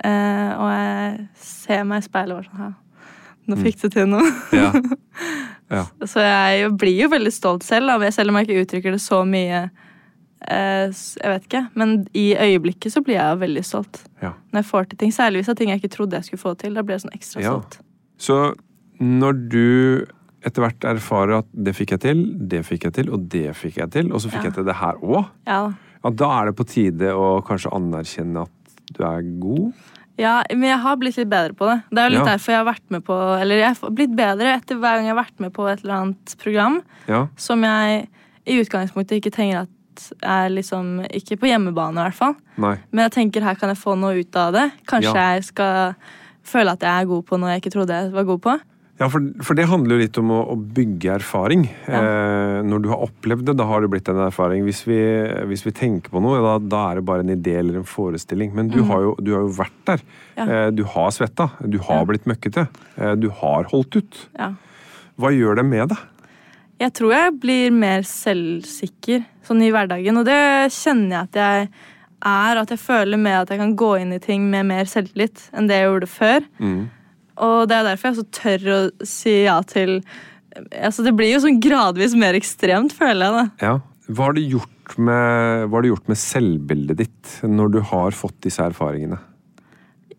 [0.05, 2.73] eh, og jeg ser meg i speilet og sånn «Ha,
[3.49, 3.63] Nå Mm.
[3.65, 4.23] fikk du til noe.
[4.53, 4.71] Ja.
[5.71, 5.85] ja.
[6.07, 9.25] Så jeg blir jo veldig stolt selv, da, selv om jeg ikke uttrykker det så
[9.27, 9.65] mye.
[10.47, 14.05] Eh, jeg vet ikke, Men i øyeblikket så blir jeg jo veldig stolt.
[14.23, 14.33] Ja.
[14.53, 16.41] Når jeg får til ting, Særlig hvis det er ting jeg ikke trodde jeg skulle
[16.43, 16.75] få til.
[16.75, 17.51] Da blir jeg sånn ekstra Ja.
[17.59, 17.79] stolt.
[18.19, 18.55] Så
[19.01, 20.07] når du
[20.45, 23.77] etter hvert erfarer at det fikk jeg til, det fikk jeg til, og det fikk
[23.83, 24.51] jeg til, og så fikk Ja.
[24.51, 25.73] jeg til det her òg, Ja.
[26.05, 29.73] ja, da er det på tide å kanskje anerkjenne at du er god?
[30.19, 31.83] ja, men jeg har blitt litt bedre på det.
[31.91, 32.37] Det er jo litt Ja.
[32.37, 35.15] derfor jeg har vært med på Eller jeg har blitt bedre etter hver gang jeg
[35.17, 37.27] har vært med på et eller annet program Ja.
[37.37, 38.09] som jeg
[38.47, 39.69] i utgangspunktet ikke tenker at
[40.23, 42.35] er liksom Ikke på hjemmebane, i hvert fall.
[42.57, 42.77] Nei.
[42.93, 44.73] Men jeg tenker her kan jeg få noe ut av det.
[44.87, 45.95] Kanskje jeg skal
[46.45, 48.61] føle at jeg er god på noe jeg ikke trodde jeg var god på.
[49.01, 51.65] Ja, for, for det handler jo litt om å, å bygge erfaring.
[51.89, 54.67] Eh, når du har opplevd det, da har det blitt en erfaring.
[54.69, 55.01] Hvis vi,
[55.49, 58.53] hvis vi tenker på noe, da, da er det bare en idé eller en forestilling.
[58.55, 58.93] Men du, mm.
[58.93, 60.05] har, jo, du har jo vært der.
[60.37, 60.47] Ja.
[60.47, 61.49] Eh, du har svetta.
[61.65, 62.69] Du har blitt møkkete.
[63.01, 64.23] Eh, du har holdt ut.
[64.39, 64.53] Ja.
[65.21, 66.07] Hva gjør det med deg?
[66.83, 70.41] Jeg tror jeg blir mer selvsikker sånn i hverdagen, og det
[70.75, 71.69] kjenner jeg at jeg
[72.23, 72.59] er.
[72.59, 75.71] At jeg føler med at jeg kan gå inn i ting med mer selvtillit enn
[75.71, 76.51] det jeg gjorde før.
[76.63, 76.83] Mm.
[77.41, 80.01] Og det er derfor jeg så tør å si ja til
[80.53, 83.33] Altså Det blir jo sånn gradvis mer ekstremt, føler jeg.
[83.33, 83.45] da.
[83.65, 83.75] Ja.
[84.13, 88.13] Hva har, det gjort med, hva har det gjort med selvbildet ditt når du har
[88.13, 89.17] fått disse erfaringene?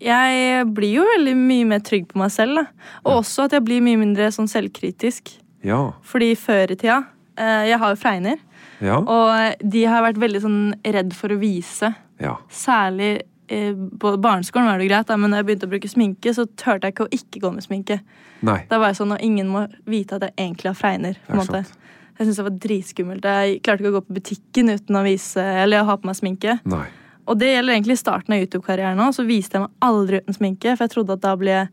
[0.04, 2.58] Jeg blir jo veldig mye mer trygg på meg selv.
[2.58, 2.90] Da.
[3.06, 5.36] Og også at jeg blir mye mindre sånn selvkritisk.
[5.64, 5.94] Ja.
[6.08, 6.98] Fordi før i tida
[7.40, 8.42] eh, Jeg har jo fregner.
[8.84, 8.98] Ja.
[9.00, 11.94] Og de har vært veldig sånn redd for å vise.
[12.24, 12.36] Ja.
[12.52, 16.46] Særlig på barneskolen var det greit, da, men når jeg begynte å bruke sminke, så
[16.56, 18.00] turte jeg ikke å ikke gå med sminke.
[18.42, 18.60] Nei.
[18.70, 21.18] Da var jeg sånn, og ingen må vite at jeg egentlig har fregner.
[21.28, 21.64] på en måte.
[21.66, 21.78] sant.
[22.20, 23.24] Jeg syntes det var dritskummelt.
[23.26, 26.16] Jeg klarte ikke å gå på butikken uten å vise, eller å ha på meg
[26.16, 26.60] sminke.
[26.66, 26.86] Nei.
[27.28, 29.14] Og det gjelder egentlig starten av YouTube-karrieren òg.
[29.16, 31.68] Så viste jeg meg aldri uten sminke, for jeg trodde at da ble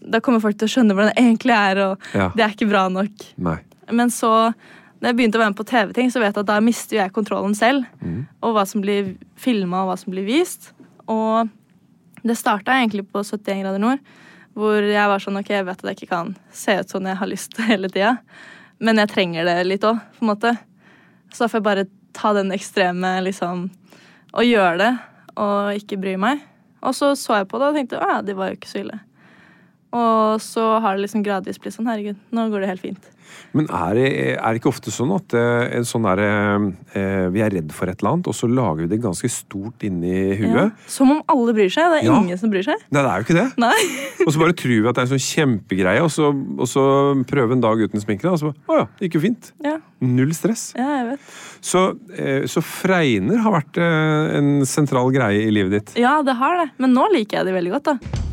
[0.00, 2.28] Da kommer folk til å skjønne hvordan det egentlig er, og Ja.
[2.36, 3.10] det er ikke bra nok.
[3.36, 3.58] Nei.
[3.90, 4.54] Men så,
[5.02, 7.12] når jeg begynte å være med på TV-ting, så vet jeg at da mister jeg
[7.12, 7.84] kontrollen selv.
[8.40, 10.72] Og hva som blir filma, og hva som blir vist.
[11.08, 11.48] Og
[12.22, 14.02] det starta egentlig på 71 grader nord,
[14.58, 17.20] hvor jeg var sånn ok, jeg vet at jeg ikke kan se ut sånn jeg
[17.20, 18.16] har lyst hele tida.
[18.82, 20.54] Men jeg trenger det litt òg, på en måte.
[21.32, 23.68] Så da får jeg bare ta den ekstreme, liksom,
[24.32, 24.92] og gjøre det,
[25.38, 26.42] og ikke bry meg.
[26.82, 28.82] Og så så jeg på det og tenkte å ja, det var jo ikke så
[28.82, 28.98] ille.
[29.98, 33.08] Og så har det liksom gradvis blitt sånn herregud, nå går det helt fint.
[33.56, 36.20] Men er det, er det ikke ofte sånn at eh, sånn er,
[36.94, 39.84] eh, vi er redd for et eller annet, og så lager vi det ganske stort
[39.88, 40.36] inni Ja.
[40.42, 40.72] huet?
[40.86, 41.88] Som om alle bryr seg.
[41.94, 42.18] Det er Ja.
[42.20, 42.76] ingen som bryr seg.
[42.90, 43.58] Nei, det er jo ikke det.
[43.58, 43.78] Nei.
[44.26, 46.84] Og så bare tror vi at det er en sånn kjempegreie, og så, og så
[47.24, 48.28] prøve en dag uten sminke.
[48.30, 49.52] Og så bare, å ja, det gikk jo fint.
[49.64, 50.74] Ja, Null stress.
[50.76, 51.20] ja, jeg vet.
[51.64, 51.80] Så,
[52.14, 55.96] eh, så fregner har vært en sentral greie i livet ditt.
[55.98, 56.70] Ja, det har det.
[56.78, 58.27] Men nå liker jeg det veldig godt, da.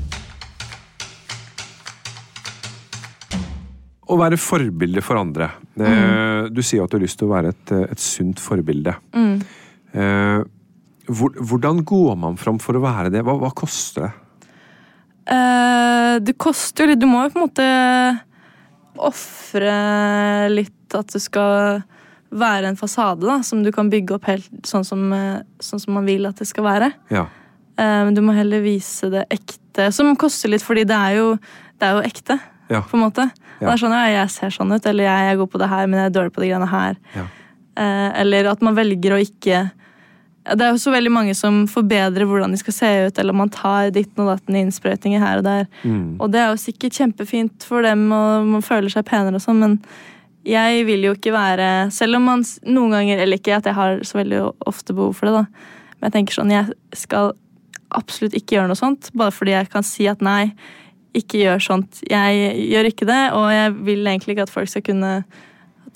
[4.05, 5.49] Å være forbilde for andre.
[5.79, 6.51] Mm.
[6.53, 8.93] Du sier at du har lyst til å være et, et sunt forbilde.
[9.15, 10.43] Eh,
[11.09, 13.23] hvor, hvordan går man fram for å være det?
[13.25, 14.11] Hva, hva koster det?
[15.25, 17.01] Eh, det koster jo litt.
[17.01, 17.67] Du må jo på en måte
[19.05, 19.75] ofre
[20.53, 21.81] litt at det skal
[22.35, 25.95] være en fasade da, som du kan bygge opp helt sånn som, eh, sånn som
[25.97, 26.91] man vil at det skal være.
[27.13, 27.25] Ja.
[27.77, 31.37] Eh, Men du må heller vise det ekte, som koster litt, fordi det er jo,
[31.79, 32.39] det er jo ekte.
[32.69, 32.82] Ja.
[32.82, 33.30] på en måte.
[33.60, 33.67] Ja.
[33.67, 35.88] det er sånn, ja, Jeg ser sånn ut, eller jeg jeg går på det her,
[35.88, 36.97] men jeg er dårlig på de greiene her.
[37.15, 37.25] Ja.
[37.75, 39.69] Eh, eller at man velger å ikke
[40.45, 43.49] Det er jo så veldig mange som forbedrer hvordan de skal se ut, eller man
[43.49, 45.63] tar ditten og datten innsprøytninger her og der.
[45.82, 46.19] Mm.
[46.21, 49.63] Og det er jo sikkert kjempefint for dem, og man føler seg penere og sånn,
[49.63, 49.80] men
[50.45, 54.04] jeg vil jo ikke være Selv om man noen ganger Eller ikke at jeg har
[54.06, 55.71] så veldig ofte behov for det, da.
[55.97, 57.34] Men jeg tenker sånn, jeg skal
[57.95, 60.51] absolutt ikke gjøre noe sånt, bare fordi jeg kan si at nei,
[61.15, 62.01] ikke gjør sånt.
[62.10, 65.12] Jeg gjør ikke det, og jeg vil egentlig ikke at folk skal kunne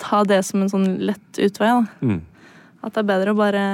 [0.00, 1.72] ta det som en sånn lett utvei.
[2.00, 2.20] Mm.
[2.80, 3.64] At det er bedre å bare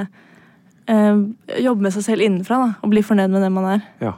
[0.91, 1.23] eh,
[1.63, 3.83] jobbe med seg selv innenfra da, og bli fornøyd med det man er.
[4.03, 4.15] Ja.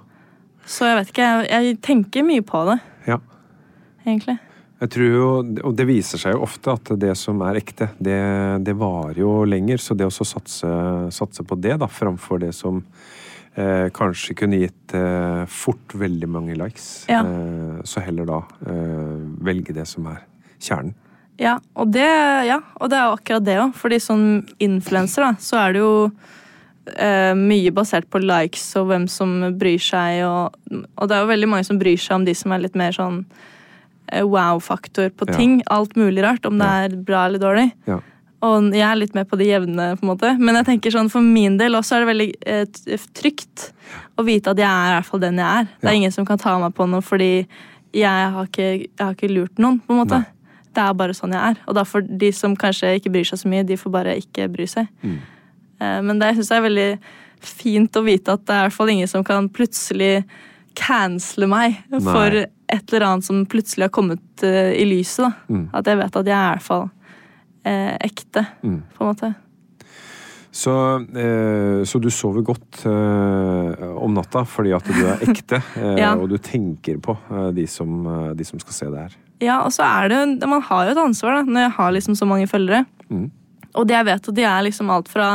[0.69, 2.77] Så jeg vet ikke, jeg, jeg tenker mye på det,
[3.09, 3.19] ja.
[4.05, 4.39] egentlig.
[4.79, 5.29] Jeg tror jo,
[5.67, 8.19] Og det viser seg jo ofte at det som er ekte, det,
[8.63, 9.81] det varer jo lenger.
[9.83, 10.69] Så det å satse,
[11.11, 12.79] satse på det, da, framfor det som
[13.55, 17.21] eh, kanskje kunne gitt eh, fort veldig mange likes, Ja.
[17.23, 20.21] eh, så heller da eh, velge det som er
[20.59, 20.93] kjernen.
[21.39, 22.03] Ja, og det,
[22.47, 23.73] ja, og det er jo akkurat det òg.
[23.79, 26.11] Fordi som influenser, da, så er det jo
[26.97, 30.53] eh, mye basert på likes og hvem som bryr seg, og,
[30.97, 32.91] og det er jo veldig mange som bryr seg om de som er litt mer
[32.91, 33.21] sånn
[34.11, 35.37] eh, wow-faktor på Ja.
[35.37, 35.61] ting.
[35.71, 36.83] Alt mulig rart, om det Ja.
[36.89, 37.71] er bra eller dårlig.
[37.87, 37.99] Ja.
[38.41, 40.29] Og jeg er litt med på det jevne, på en måte.
[40.39, 43.65] Men jeg tenker sånn, for min del også er det veldig eh, trygt
[44.19, 45.67] å vite at jeg er i hvert fall den jeg er.
[45.81, 45.97] Det er Ja.
[45.99, 47.47] ingen som kan ta meg på noe fordi
[47.91, 50.19] jeg har ikke, jeg har ikke lurt noen, på en måte.
[50.21, 50.25] Nei.
[50.73, 51.57] Det er bare sånn jeg er.
[51.67, 54.47] Og da får de som kanskje ikke bryr seg så mye, de får bare ikke
[54.53, 54.87] bry seg.
[55.03, 55.17] Mm.
[55.81, 56.99] Eh, Men det syns jeg er veldig
[57.41, 60.23] fint å vite at det er i hvert fall ingen som kan plutselig
[60.75, 65.25] cancele meg for et eller annet som plutselig har kommet uh, i lyset.
[65.25, 65.31] da.
[65.49, 65.69] Mm.
[65.73, 66.89] At jeg vet at jeg er i hvert fall
[67.69, 68.81] eh, ekte, Mm.
[68.97, 69.29] på en måte.
[70.51, 70.73] Så,
[71.13, 76.15] eh, så du sover godt eh, om natta fordi at du er ekte, eh, Ja.
[76.17, 79.17] og du tenker på eh, de, som, eh, de som skal se det her.
[79.45, 81.91] Ja, og så er det jo Man har jo et ansvar da, når jeg har
[81.95, 82.85] liksom så mange følgere.
[83.09, 83.29] Mm.
[83.77, 85.29] Og det jeg vet at de er liksom alt fra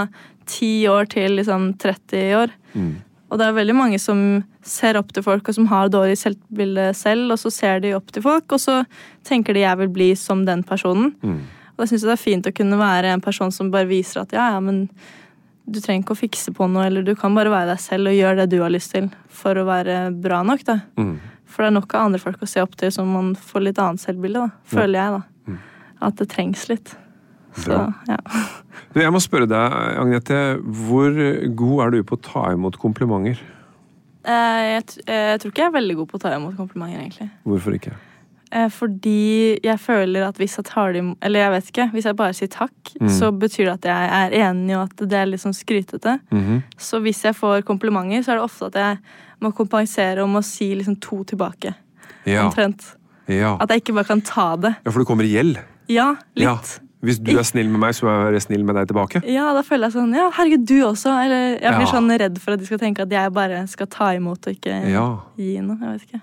[0.50, 2.50] 10 år til liksom 30 år.
[2.74, 2.96] Mm.
[3.30, 4.18] Og det er veldig mange som
[4.62, 8.10] ser opp til folk, og som har dårlig selvbilde selv, og så ser de opp
[8.12, 8.82] til folk, og så
[9.26, 11.14] tenker de jeg vil bli som den personen.
[11.24, 11.40] Mm.
[11.74, 14.22] Og da syns jeg det er fint å kunne være en person som bare viser
[14.22, 14.84] at ja, ja, men
[15.64, 18.18] du trenger ikke å fikse på noe, eller du kan bare være deg selv og
[18.18, 20.78] gjøre det du har lyst til for å være bra nok, da.
[21.00, 21.16] Mm.
[21.48, 23.80] For det er nok av andre folk å se opp til som man får litt
[23.80, 24.66] annet selvbilde, da.
[24.70, 25.56] Føler jeg, da.
[26.04, 26.94] At det trengs litt.
[27.56, 28.20] Så, ja.
[28.94, 30.36] Du, jeg må spørre deg, Agnete,
[30.86, 31.16] hvor
[31.58, 33.40] god er du på å ta imot komplimenter?
[34.24, 37.00] Jeg, Jeg, eh, jeg tror ikke jeg er veldig god på å ta imot komplimenter,
[37.00, 37.26] egentlig.
[37.42, 37.96] Hvorfor ikke?
[38.54, 41.86] Eh, Fordi jeg føler at hvis jeg tar det Eller jeg vet ikke.
[41.92, 43.08] Hvis jeg bare sier takk, Mm.
[43.10, 46.20] så betyr det at jeg er enig, og at det er litt sånn skrytete.
[46.30, 46.62] Mhm.
[46.78, 48.98] Så hvis jeg får komplimenter, så er det ofte at jeg
[49.42, 51.74] må kompensere om å si liksom to tilbake.
[52.24, 52.44] Ja.
[52.48, 52.94] Omtrent.
[53.26, 53.56] Ja.
[53.60, 54.76] At jeg ikke bare kan ta det.
[54.84, 55.58] ja, for du kommer i gjeld.
[55.88, 56.44] Ja, litt.
[56.46, 56.58] Ja.
[57.04, 59.20] Hvis du er snill med meg, så må jeg være snill med deg tilbake.
[59.28, 61.10] Ja, da føler jeg sånn Ja, herregud, du også.
[61.24, 61.92] Eller jeg blir Ja.
[61.92, 64.78] sånn redd for at de skal tenke at jeg bare skal ta imot og ikke
[65.36, 65.76] gi noe.
[65.80, 66.20] Jeg vet ikke.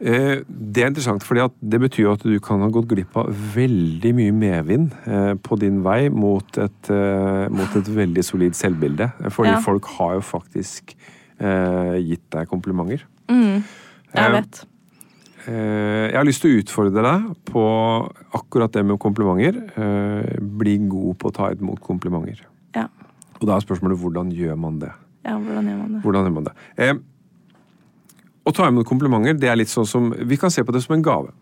[0.00, 3.28] Eh, Det er interessant, for det betyr jo at du kan ha gått glipp av
[3.54, 9.10] veldig mye medvind eh, på din vei mot et, eh, mot et veldig solid selvbilde.
[9.30, 9.60] Fordi Ja.
[9.60, 10.94] folk har jo faktisk
[11.40, 13.00] gitt deg komplimenter.
[13.30, 13.64] Mm,
[14.14, 14.64] jeg vet.
[15.46, 19.56] Jeg har lyst til å utfordre deg på akkurat det med komplimenter.
[20.38, 22.40] Bli god på å ta imot komplimenter.
[22.76, 22.88] Ja.
[23.40, 24.92] Og da er spørsmålet hvordan gjør man det?
[25.24, 26.02] ja, hvordan gjør man det?
[26.02, 27.00] Hvordan gjør man det?
[28.46, 30.94] Å ta imot komplimenter, det er litt sånn som Vi kan se på det som
[30.96, 31.32] en gave.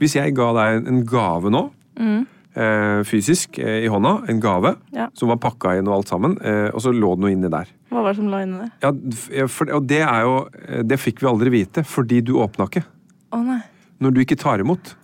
[0.00, 2.26] Hvis jeg ga deg en gave nå, Mm.
[2.54, 5.08] eh, fysisk eh, i hånda, en gave Ja.
[5.14, 7.66] som var pakka inn og alt sammen, eh, og så lå det noe inni der.
[7.90, 8.70] Hva var det som lå inni der?
[8.82, 12.68] Ja, for, og det er jo eh, Det fikk vi aldri vite, fordi du åpna
[12.68, 12.84] ikke.
[13.32, 13.62] Å nei.
[14.00, 14.94] Når du ikke tar imot,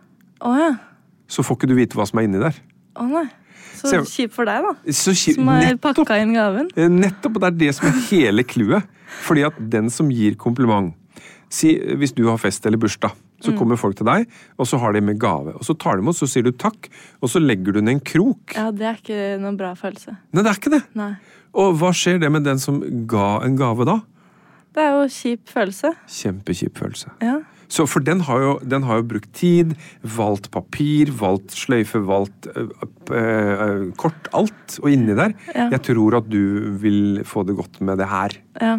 [0.41, 0.77] Å ja.
[1.29, 2.55] så får ikke du vite hva som er inni der.
[2.97, 3.29] Å nei.
[3.75, 4.75] Så Se- kjipt for deg, da.
[4.93, 6.71] Så ki- Som har pakka inn gaven.
[6.77, 8.85] eh, nettopp, og det er det som er hele clouet.
[9.23, 10.95] Fordi at den som gir kompliment
[11.55, 13.13] Si, Hvis du har fest eller bursdag,
[13.45, 13.59] så Mm.
[13.61, 14.27] kommer folk til deg,
[14.59, 15.53] og så har de med gave.
[15.55, 16.89] Og så tar de imot, så sier du takk,
[17.23, 18.55] og så legger du ned en krok.
[18.57, 20.17] Ja, det er ikke noen bra følelse.
[20.33, 20.83] Nei, det er ikke det.
[20.99, 21.13] Nei.
[21.55, 24.01] Og hva skjer det med den som ga en gave da?
[24.75, 25.93] Det er jo kjip følelse.
[26.11, 27.11] Kjempekjip følelse.
[27.23, 27.37] Ja.
[27.69, 32.49] Så For den har, jo, den har jo brukt tid, valgt papir, valgt sløyfe, valgt
[32.57, 32.69] øh,
[33.11, 34.79] øh, kort, alt.
[34.83, 35.69] Og inni der Ja.
[35.71, 38.31] Jeg tror at du vil få det godt med det her.
[38.61, 38.79] ja.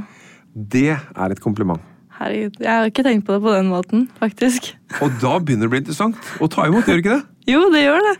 [0.55, 1.81] Det er et kompliment.
[2.19, 2.57] Herregud.
[2.63, 4.71] Jeg har ikke tenkt på det på den måten, faktisk.
[5.03, 7.23] Og da begynner det å bli interessant å ta imot, gjør ikke det?
[7.51, 8.15] Jo, det gjør det.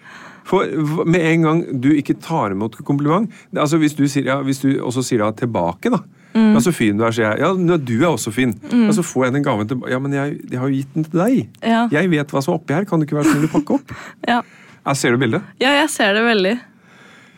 [0.46, 4.60] For med en gang du ikke tar imot kompliment altså Hvis du, sier, ja, hvis
[4.62, 6.04] du også sier ja tilbake, da.
[6.36, 7.40] Ja, så fin du er, sier jeg.
[7.42, 8.52] Ja, du er også fin.
[8.84, 9.94] Og så får jeg den gaven tilbake.
[9.94, 11.38] Ja, men jeg, jeg har jo gitt den til deg.
[11.64, 11.86] Ja.
[11.96, 12.86] Jeg vet hva som er oppi her.
[12.90, 13.96] Kan du ikke være snill å pakke opp?
[14.30, 14.42] Ja.
[14.86, 15.42] Ja, ser du bildet?
[15.64, 16.52] ja, jeg ser det veldig.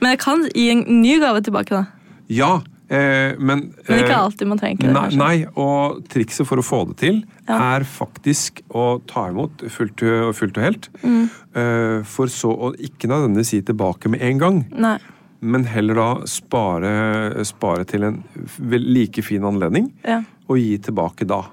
[0.02, 1.86] Men jeg kan gi en ny gave tilbake, da.
[2.28, 2.50] Ja,
[2.90, 4.94] eh, men Men ikke eh, alltid man trenger det.
[4.94, 7.78] Nei, nei, og trikset for å få det til Ja.
[7.78, 10.90] er faktisk å ta imot fullt og, fullt og helt.
[11.04, 11.30] Mm.
[11.56, 14.98] Eh, for så å ikke nødvendigvis gi tilbake med en gang, Nei.
[15.42, 18.24] men heller da spare, spare til en
[18.60, 20.22] like fin anledning, Ja.
[20.50, 21.44] og gi tilbake da.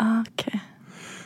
[0.00, 0.60] Okay.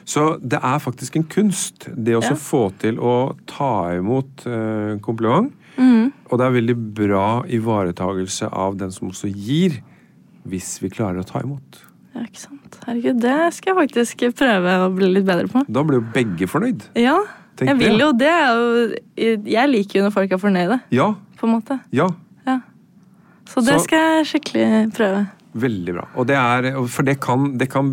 [0.05, 2.35] Så det er faktisk en kunst, det å Ja.
[2.37, 5.53] få til å ta imot eh, kompliment.
[5.77, 6.13] Mhm.
[6.31, 9.81] Og det er veldig bra ivaretagelse av den som også gir,
[10.47, 11.81] hvis vi klarer å ta imot.
[12.15, 12.79] Ja, ikke sant.
[12.87, 15.65] Herregud, det skal jeg faktisk prøve å bli litt bedre på.
[15.69, 16.89] Da blir jo begge fornøyd.
[16.97, 17.19] Ja.
[17.57, 18.03] Tenk jeg vil det.
[18.03, 19.47] jo det.
[19.47, 21.81] Jeg liker jo når folk er fornøyde, Ja, på en måte.
[21.93, 22.09] ja.
[22.47, 22.61] Ja.
[23.47, 25.29] Så det Så- skal jeg skikkelig prøve.
[25.55, 26.09] Veldig bra.
[26.17, 27.85] Og det er, for det kan, det kan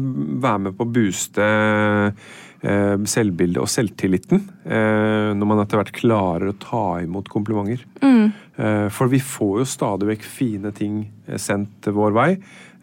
[0.42, 2.16] være med på å booste
[2.62, 7.82] selvbildet og selvtilliten eh, når man etter hvert klarer å ta imot komplimenter.
[8.04, 8.30] Mm.
[8.62, 12.28] Eh, for vi får jo stadig vekk fine ting eh, sendt vår vei.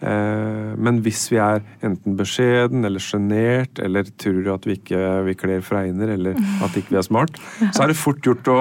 [0.01, 5.37] Eh, men hvis vi er enten beskjeden eller sjenert eller tror at vi ikke vi
[5.39, 8.59] kler fregner eller at ikke vi er smart, så er det fort gjort å,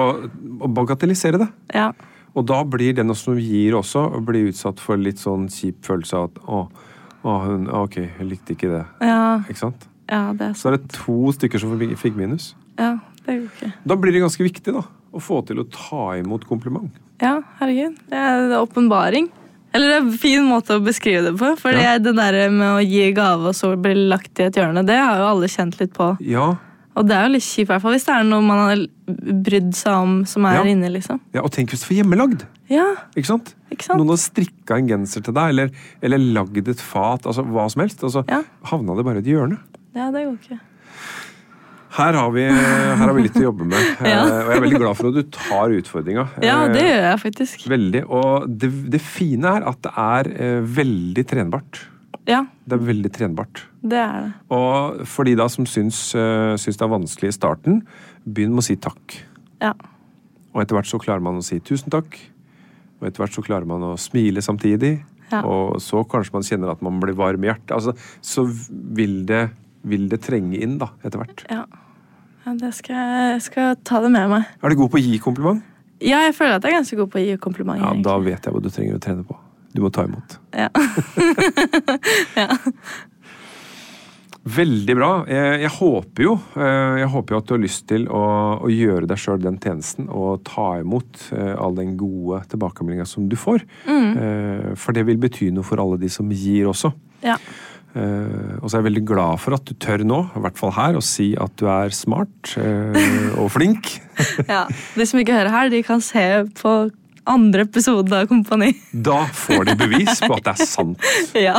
[0.62, 1.50] å bagatellisere det.
[1.74, 1.90] Ja.
[2.38, 6.28] Og da blir den som gir også, blir utsatt for litt sånn kjip følelse av
[6.28, 6.64] at å,
[7.26, 8.84] å hun, ok, hun likte ikke det.
[9.02, 9.88] Ja, Ikke sant?
[10.08, 12.54] Ja, det er Så er det to stykker som fikk minus.
[12.78, 13.72] Ja, det er jo ikke.
[13.86, 14.82] Da blir det ganske viktig da,
[15.12, 16.90] å få til å ta imot kompliment.
[17.20, 17.96] Ja, herregud.
[18.08, 19.28] Det er åpenbaring.
[19.74, 21.50] Eller det er en fin måte å beskrive det på.
[21.58, 21.98] For Ja.
[21.98, 25.18] det der med å gi gave og så bli lagt i et hjørne, det har
[25.18, 26.16] jo alle kjent litt på.
[26.20, 26.56] Ja,
[26.96, 29.72] Og det er jo litt kjipt, hvert fall hvis det er noe man har brydd
[29.76, 30.62] seg om som er Ja.
[30.64, 30.88] inne.
[30.90, 31.20] liksom.
[31.32, 32.42] ja og tenk hvis det var hjemmelagd!
[32.68, 33.54] Ja, Ikke sant?
[33.70, 33.98] ikke sant?
[34.00, 35.70] Noen har strikka en genser til deg, eller,
[36.02, 38.02] eller lagd et fat, altså hva som helst.
[38.02, 38.42] Og så Ja.
[38.64, 39.58] havna det bare i et hjørne.
[39.98, 40.58] Ja, det går ikke.
[41.98, 43.86] Her har, vi, her har vi litt å jobbe med.
[44.06, 44.20] Ja.
[44.20, 46.24] Eh, Og jeg er veldig glad for at du tar utfordringa.
[46.44, 47.64] Ja, Eh, det gjør jeg faktisk.
[47.72, 48.02] Veldig.
[48.20, 51.80] Og det, det fine er at det er eh, veldig trenbart.
[52.28, 53.62] Ja, Det er veldig trenbart.
[53.80, 54.32] det er det.
[54.52, 57.78] Og for de da som syns, syns det er vanskelig i starten,
[58.28, 59.14] begynn med å si takk.
[59.64, 59.72] Ja.
[60.52, 62.18] Og etter hvert så klarer man å si tusen takk.
[63.00, 64.98] Og etter hvert så klarer man å smile samtidig.
[65.32, 65.40] Ja.
[65.48, 67.72] Og så kanskje man kjenner at man blir varm i hjertet.
[67.78, 69.46] Altså, så vil det,
[69.90, 71.44] vil det trenge inn, da, etter hvert.
[71.50, 71.64] Ja,
[72.44, 74.54] ja det skal jeg, skal ta det med meg.
[74.62, 75.64] Er du god på å gi kompliment?
[75.98, 77.80] Ja, jeg føler at jeg er ganske god på å gi kompliment.
[77.80, 78.06] Ja, egentlig.
[78.06, 79.38] da vet jeg hva du trenger å trene på.
[79.74, 80.40] Du må ta imot.
[82.38, 82.48] Ja.
[84.48, 85.08] Veldig bra.
[85.28, 88.22] Jeg, jeg håper jo eh, jeg håper jo at du har lyst til å,
[88.64, 93.26] å gjøre deg sjøl den tjenesten og ta imot eh, all den gode tilbakemeldinga som
[93.28, 93.66] du får.
[93.84, 94.76] Mm.
[94.78, 96.94] For det vil bety noe for alle de som gir også.
[97.26, 97.36] ja.
[97.96, 100.74] Eh, og så er jeg veldig glad for at du tør nå, i hvert fall
[100.76, 103.96] her, å si at du er smart uh, og flink.
[104.52, 104.66] ja.
[104.94, 106.26] De som ikke hører her, de kan se
[106.58, 106.78] på
[107.28, 108.72] andre episode av Kompani.
[108.92, 111.10] Da får de bevis på at det er sant.
[111.48, 111.58] ja.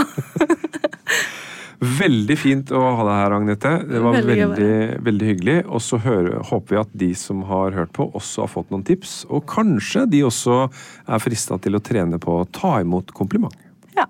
[1.80, 3.74] Veldig fint å ha deg her, Agnete.
[3.88, 5.58] Det var Veldig veldig, veldig, hyggelig.
[5.70, 9.22] Og så håper vi at de som har hørt på, også har fått noen tips.
[9.30, 13.56] Og kanskje de også er frista til å trene på å ta imot kompliment.
[13.96, 14.10] ja.